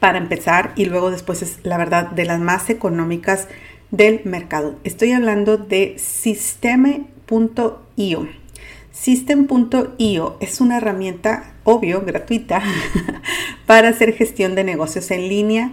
para 0.00 0.18
empezar 0.18 0.72
y 0.76 0.86
luego 0.86 1.10
después 1.10 1.42
es 1.42 1.60
la 1.62 1.78
verdad 1.78 2.10
de 2.10 2.24
las 2.24 2.40
más 2.40 2.68
económicas 2.68 3.48
del 3.90 4.20
mercado. 4.24 4.76
Estoy 4.84 5.12
hablando 5.12 5.56
de 5.56 5.96
Systeme.io. 5.98 6.98
System.io 8.92 10.36
es 10.40 10.60
una 10.60 10.76
herramienta, 10.78 11.52
obvio, 11.64 12.02
gratuita, 12.02 12.62
para 13.66 13.88
hacer 13.88 14.12
gestión 14.14 14.54
de 14.54 14.64
negocios 14.64 15.10
en 15.10 15.28
línea 15.28 15.72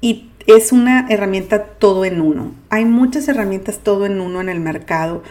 y 0.00 0.28
es 0.46 0.72
una 0.72 1.06
herramienta 1.08 1.64
todo 1.64 2.04
en 2.04 2.20
uno. 2.20 2.52
Hay 2.70 2.84
muchas 2.84 3.28
herramientas 3.28 3.78
todo 3.82 4.06
en 4.06 4.20
uno 4.20 4.40
en 4.40 4.48
el 4.48 4.60
mercado. 4.60 5.22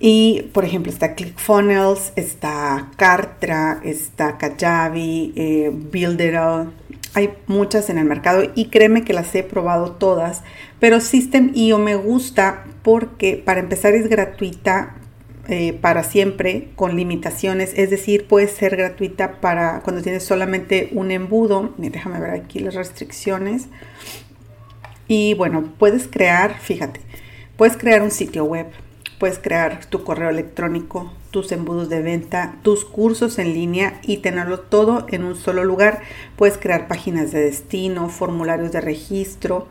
Y, 0.00 0.50
por 0.52 0.64
ejemplo, 0.64 0.92
está 0.92 1.14
ClickFunnels, 1.14 2.12
está 2.16 2.90
Cartra, 2.96 3.80
está 3.84 4.36
Kajabi, 4.38 5.32
eh, 5.36 5.70
hay 7.14 7.34
muchas 7.46 7.90
en 7.90 7.98
el 7.98 8.04
mercado 8.04 8.42
y 8.54 8.66
créeme 8.66 9.04
que 9.04 9.12
las 9.12 9.34
he 9.34 9.42
probado 9.42 9.92
todas, 9.92 10.42
pero 10.80 11.00
System.io 11.00 11.78
me 11.78 11.94
gusta 11.94 12.64
porque 12.82 13.36
para 13.36 13.60
empezar 13.60 13.94
es 13.94 14.08
gratuita 14.08 14.96
eh, 15.46 15.74
para 15.74 16.02
siempre 16.04 16.70
con 16.74 16.96
limitaciones, 16.96 17.74
es 17.76 17.90
decir, 17.90 18.26
puede 18.26 18.48
ser 18.48 18.76
gratuita 18.76 19.40
para 19.40 19.80
cuando 19.80 20.00
tienes 20.00 20.24
solamente 20.24 20.88
un 20.92 21.10
embudo. 21.10 21.74
Déjame 21.76 22.18
ver 22.18 22.30
aquí 22.30 22.60
las 22.60 22.74
restricciones. 22.74 23.66
Y 25.06 25.34
bueno, 25.34 25.74
puedes 25.78 26.08
crear, 26.08 26.58
fíjate, 26.58 27.00
puedes 27.58 27.76
crear 27.76 28.00
un 28.00 28.10
sitio 28.10 28.44
web, 28.44 28.68
puedes 29.18 29.38
crear 29.38 29.84
tu 29.84 30.02
correo 30.02 30.30
electrónico, 30.30 31.12
tus 31.34 31.50
embudos 31.50 31.88
de 31.88 32.00
venta, 32.00 32.58
tus 32.62 32.84
cursos 32.84 33.40
en 33.40 33.54
línea 33.54 33.98
y 34.04 34.18
tenerlo 34.18 34.60
todo 34.60 35.04
en 35.10 35.24
un 35.24 35.34
solo 35.34 35.64
lugar. 35.64 36.02
Puedes 36.36 36.58
crear 36.58 36.86
páginas 36.86 37.32
de 37.32 37.40
destino, 37.40 38.08
formularios 38.08 38.70
de 38.70 38.80
registro, 38.80 39.66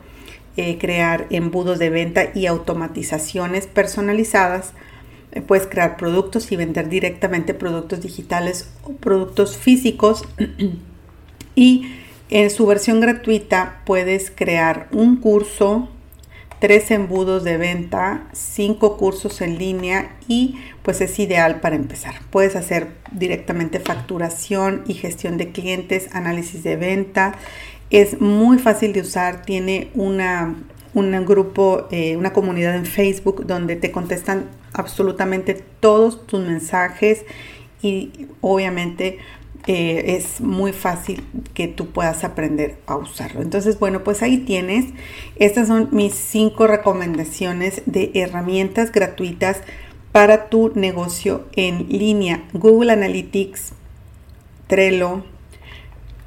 eh, 0.58 0.76
crear 0.76 1.26
embudos 1.30 1.78
de 1.78 1.88
venta 1.88 2.26
y 2.34 2.44
automatizaciones 2.44 3.66
personalizadas. 3.66 4.74
Eh, 5.32 5.40
puedes 5.40 5.66
crear 5.66 5.96
productos 5.96 6.52
y 6.52 6.56
vender 6.56 6.90
directamente 6.90 7.54
productos 7.54 8.02
digitales 8.02 8.68
o 8.82 8.92
productos 8.92 9.56
físicos. 9.56 10.22
y 11.54 11.94
en 12.28 12.50
su 12.50 12.66
versión 12.66 13.00
gratuita 13.00 13.80
puedes 13.86 14.30
crear 14.30 14.88
un 14.92 15.16
curso, 15.16 15.88
tres 16.58 16.90
embudos 16.90 17.44
de 17.44 17.56
venta, 17.56 18.28
cinco 18.32 18.96
cursos 18.96 19.40
en 19.40 19.58
línea 19.58 20.16
y 20.28 20.56
pues 20.82 21.00
es 21.00 21.18
ideal 21.18 21.60
para 21.60 21.76
empezar. 21.76 22.14
Puedes 22.30 22.56
hacer 22.56 22.88
directamente 23.12 23.80
facturación 23.80 24.82
y 24.86 24.94
gestión 24.94 25.36
de 25.36 25.52
clientes, 25.52 26.08
análisis 26.12 26.62
de 26.62 26.76
venta. 26.76 27.34
Es 27.90 28.20
muy 28.20 28.58
fácil 28.58 28.92
de 28.92 29.00
usar, 29.00 29.42
tiene 29.42 29.90
una, 29.94 30.54
un 30.94 31.24
grupo, 31.26 31.86
eh, 31.90 32.16
una 32.16 32.32
comunidad 32.32 32.76
en 32.76 32.86
Facebook 32.86 33.46
donde 33.46 33.76
te 33.76 33.90
contestan 33.90 34.46
absolutamente 34.72 35.54
todos 35.80 36.26
tus 36.26 36.40
mensajes 36.40 37.24
y 37.82 38.28
obviamente 38.40 39.18
eh, 39.66 40.16
es 40.18 40.42
muy 40.42 40.72
fácil 40.72 41.24
que 41.54 41.68
tú 41.68 41.86
puedas 41.86 42.22
aprender 42.22 42.76
a 42.86 42.96
usarlo. 42.96 43.40
Entonces, 43.40 43.78
bueno, 43.78 44.04
pues 44.04 44.22
ahí 44.22 44.38
tienes. 44.38 44.86
Estas 45.36 45.68
son 45.68 45.88
mis 45.92 46.14
cinco 46.14 46.66
recomendaciones 46.66 47.82
de 47.86 48.10
herramientas 48.14 48.92
gratuitas 48.92 49.62
para 50.12 50.50
tu 50.50 50.70
negocio 50.74 51.46
en 51.56 51.88
línea. 51.88 52.44
Google 52.52 52.92
Analytics, 52.92 53.72
Trello, 54.66 55.24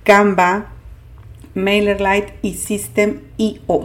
Canva, 0.04 0.72
MailerLite 1.54 2.40
y 2.42 2.56
System.io. 2.56 3.84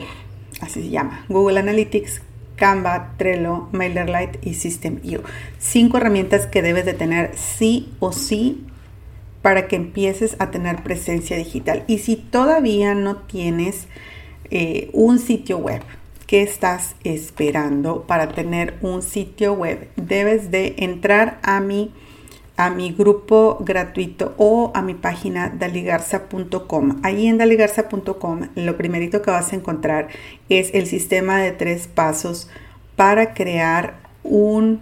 Así 0.62 0.82
se 0.82 0.88
llama. 0.88 1.26
Google 1.28 1.60
Analytics, 1.60 2.22
Canva, 2.56 3.14
Trello, 3.18 3.68
MailerLite 3.72 4.38
y 4.42 4.54
System.io. 4.54 5.22
Cinco 5.58 5.98
herramientas 5.98 6.46
que 6.46 6.62
debes 6.62 6.86
de 6.86 6.94
tener 6.94 7.36
sí 7.36 7.92
o 8.00 8.12
sí 8.12 8.64
para 9.42 9.66
que 9.66 9.76
empieces 9.76 10.36
a 10.38 10.50
tener 10.50 10.82
presencia 10.82 11.36
digital. 11.36 11.84
Y 11.88 11.98
si 11.98 12.16
todavía 12.16 12.94
no 12.94 13.16
tienes 13.16 13.88
eh, 14.50 14.88
un 14.92 15.18
sitio 15.18 15.58
web, 15.58 15.82
¿qué 16.26 16.42
estás 16.42 16.94
esperando 17.04 18.04
para 18.04 18.28
tener 18.28 18.78
un 18.80 19.02
sitio 19.02 19.52
web? 19.52 19.90
Debes 19.96 20.50
de 20.50 20.76
entrar 20.78 21.40
a 21.42 21.60
mi, 21.60 21.92
a 22.56 22.70
mi 22.70 22.92
grupo 22.92 23.58
gratuito 23.60 24.34
o 24.38 24.70
a 24.74 24.80
mi 24.80 24.94
página 24.94 25.48
daligarza.com. 25.50 27.00
Ahí 27.02 27.26
en 27.26 27.38
daligarza.com 27.38 28.48
lo 28.54 28.76
primerito 28.76 29.22
que 29.22 29.32
vas 29.32 29.52
a 29.52 29.56
encontrar 29.56 30.08
es 30.48 30.70
el 30.72 30.86
sistema 30.86 31.40
de 31.40 31.50
tres 31.50 31.88
pasos 31.88 32.48
para 32.94 33.34
crear 33.34 33.96
un, 34.22 34.80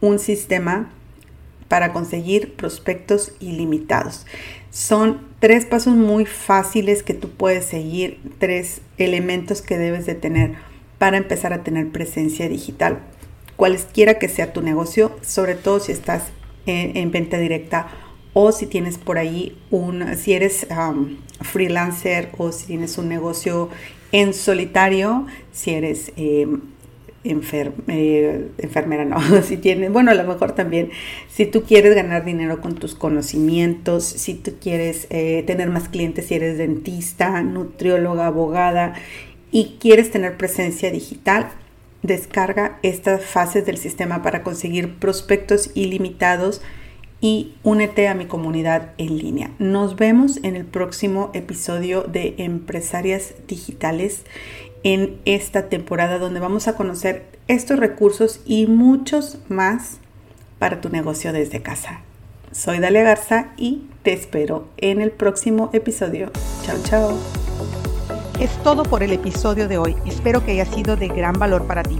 un 0.00 0.18
sistema 0.18 0.90
para 1.72 1.94
conseguir 1.94 2.52
prospectos 2.52 3.32
ilimitados. 3.40 4.26
Son 4.68 5.22
tres 5.40 5.64
pasos 5.64 5.94
muy 5.94 6.26
fáciles 6.26 7.02
que 7.02 7.14
tú 7.14 7.30
puedes 7.30 7.64
seguir, 7.64 8.20
tres 8.36 8.82
elementos 8.98 9.62
que 9.62 9.78
debes 9.78 10.04
de 10.04 10.14
tener 10.14 10.56
para 10.98 11.16
empezar 11.16 11.54
a 11.54 11.64
tener 11.64 11.88
presencia 11.88 12.46
digital. 12.46 12.98
Cualesquiera 13.56 14.18
que 14.18 14.28
sea 14.28 14.52
tu 14.52 14.60
negocio, 14.60 15.16
sobre 15.22 15.54
todo 15.54 15.80
si 15.80 15.92
estás 15.92 16.24
en, 16.66 17.10
venta 17.10 17.38
directa 17.38 17.86
o 18.34 18.52
si 18.52 18.66
tienes 18.66 18.98
por 18.98 19.16
ahí 19.16 19.58
un, 19.70 20.14
si 20.18 20.34
eres 20.34 20.66
um, 20.70 21.16
freelancer 21.40 22.32
o 22.36 22.52
si 22.52 22.66
tienes 22.66 22.98
un 22.98 23.08
negocio 23.08 23.70
en 24.12 24.34
solitario, 24.34 25.26
si 25.52 25.70
eres 25.70 26.12
eh, 27.24 28.48
enfermera, 28.58 29.04
no, 29.04 29.20
si 29.42 29.56
tienes, 29.56 29.92
bueno, 29.92 30.10
a 30.10 30.14
lo 30.14 30.24
mejor 30.24 30.52
también, 30.52 30.90
si 31.28 31.46
tú 31.46 31.62
quieres 31.62 31.94
ganar 31.94 32.24
dinero 32.24 32.60
con 32.60 32.74
tus 32.74 32.94
conocimientos, 32.94 34.04
si 34.04 34.34
tú 34.34 34.54
quieres 34.60 35.06
eh, 35.10 35.44
tener 35.46 35.70
más 35.70 35.88
clientes, 35.88 36.26
si 36.26 36.34
eres 36.34 36.58
dentista, 36.58 37.42
nutrióloga, 37.42 38.26
abogada 38.26 38.94
y 39.50 39.76
quieres 39.80 40.10
tener 40.10 40.36
presencia 40.36 40.90
digital, 40.90 41.50
descarga 42.02 42.78
estas 42.82 43.24
fases 43.24 43.64
del 43.64 43.76
sistema 43.76 44.22
para 44.22 44.42
conseguir 44.42 44.94
prospectos 44.96 45.70
ilimitados 45.74 46.60
y 47.20 47.54
únete 47.62 48.08
a 48.08 48.14
mi 48.14 48.26
comunidad 48.26 48.90
en 48.98 49.16
línea. 49.16 49.52
Nos 49.60 49.94
vemos 49.94 50.40
en 50.42 50.56
el 50.56 50.64
próximo 50.64 51.30
episodio 51.34 52.02
de 52.02 52.34
Empresarias 52.38 53.34
Digitales 53.46 54.24
en 54.84 55.20
esta 55.24 55.68
temporada 55.68 56.18
donde 56.18 56.40
vamos 56.40 56.68
a 56.68 56.74
conocer 56.74 57.26
estos 57.48 57.78
recursos 57.78 58.40
y 58.44 58.66
muchos 58.66 59.38
más 59.48 59.98
para 60.58 60.80
tu 60.80 60.88
negocio 60.88 61.32
desde 61.32 61.62
casa. 61.62 62.00
Soy 62.52 62.78
Dalia 62.78 63.02
Garza 63.02 63.48
y 63.56 63.86
te 64.02 64.12
espero 64.12 64.68
en 64.76 65.00
el 65.00 65.10
próximo 65.10 65.70
episodio. 65.72 66.30
Chao, 66.64 66.76
chao. 66.84 67.18
Es 68.40 68.50
todo 68.62 68.82
por 68.82 69.02
el 69.02 69.12
episodio 69.12 69.68
de 69.68 69.78
hoy. 69.78 69.96
Espero 70.06 70.44
que 70.44 70.52
haya 70.52 70.66
sido 70.66 70.96
de 70.96 71.08
gran 71.08 71.34
valor 71.34 71.66
para 71.66 71.82
ti. 71.82 71.98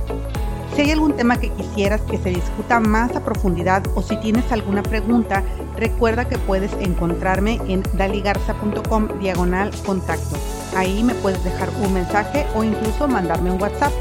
Si 0.74 0.80
hay 0.80 0.90
algún 0.90 1.14
tema 1.14 1.38
que 1.38 1.50
quisieras 1.50 2.00
que 2.02 2.16
se 2.16 2.30
discuta 2.30 2.80
más 2.80 3.14
a 3.14 3.22
profundidad 3.22 3.82
o 3.94 4.00
si 4.00 4.16
tienes 4.16 4.50
alguna 4.50 4.82
pregunta, 4.82 5.42
recuerda 5.76 6.26
que 6.26 6.38
puedes 6.38 6.72
encontrarme 6.80 7.60
en 7.68 7.82
daligarza.com 7.92 9.08
diagonal 9.20 9.70
contacto. 9.84 10.36
Ahí 10.74 11.02
me 11.02 11.14
puedes 11.16 11.44
dejar 11.44 11.68
un 11.84 11.92
mensaje 11.92 12.46
o 12.54 12.64
incluso 12.64 13.06
mandarme 13.06 13.50
un 13.50 13.60
WhatsApp. 13.60 13.92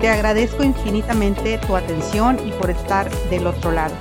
Te 0.00 0.08
agradezco 0.08 0.62
infinitamente 0.62 1.58
tu 1.58 1.76
atención 1.76 2.38
y 2.46 2.52
por 2.52 2.70
estar 2.70 3.10
del 3.28 3.46
otro 3.46 3.70
lado. 3.70 3.94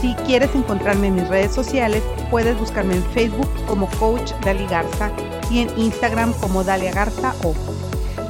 Si 0.00 0.14
quieres 0.26 0.54
encontrarme 0.54 1.08
en 1.08 1.16
mis 1.16 1.28
redes 1.28 1.52
sociales, 1.52 2.02
puedes 2.30 2.58
buscarme 2.58 2.94
en 2.96 3.04
Facebook 3.12 3.50
como 3.66 3.86
Coach 3.98 4.32
Dali 4.42 4.66
Garza 4.66 5.10
y 5.50 5.60
en 5.60 5.78
Instagram 5.78 6.32
como 6.40 6.64
Dalia 6.64 6.92
Garza 6.92 7.34
o 7.44 7.52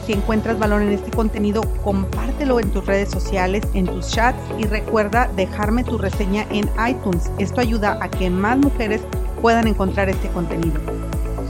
si 0.06 0.12
encuentras 0.12 0.58
valor 0.58 0.82
en 0.82 0.92
este 0.92 1.10
contenido, 1.10 1.62
compártelo 1.84 2.60
en 2.60 2.70
tus 2.70 2.86
redes 2.86 3.10
sociales, 3.10 3.62
en 3.74 3.86
tus 3.86 4.08
chats 4.08 4.38
y 4.58 4.64
recuerda 4.64 5.30
dejarme 5.36 5.84
tu 5.84 5.98
reseña 5.98 6.46
en 6.50 6.68
iTunes. 6.88 7.30
Esto 7.38 7.60
ayuda 7.60 7.98
a 8.00 8.08
que 8.08 8.30
más 8.30 8.58
mujeres 8.58 9.00
puedan 9.40 9.66
encontrar 9.66 10.08
este 10.08 10.28
contenido. 10.28 10.80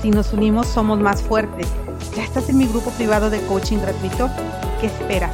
Si 0.02 0.10
nos 0.10 0.32
unimos 0.32 0.66
somos 0.66 0.98
más 0.98 1.22
fuertes. 1.22 1.68
¿Ya 2.16 2.24
estás 2.24 2.48
en 2.48 2.58
mi 2.58 2.66
grupo 2.66 2.90
privado 2.90 3.30
de 3.30 3.40
coaching 3.42 3.78
gratuito? 3.78 4.28
¿Qué 4.80 4.86
esperas? 4.86 5.32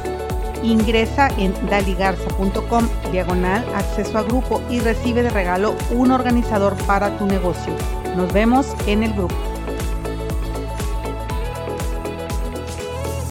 Ingresa 0.63 1.29
en 1.37 1.53
daligarza.com 1.69 2.87
diagonal 3.11 3.63
acceso 3.75 4.17
a 4.17 4.23
grupo 4.23 4.61
y 4.69 4.79
recibe 4.79 5.23
de 5.23 5.29
regalo 5.29 5.75
un 5.91 6.11
organizador 6.11 6.75
para 6.85 7.17
tu 7.17 7.25
negocio. 7.25 7.73
Nos 8.15 8.33
vemos 8.33 8.67
en 8.85 9.03
el 9.03 9.13
grupo. 9.13 9.56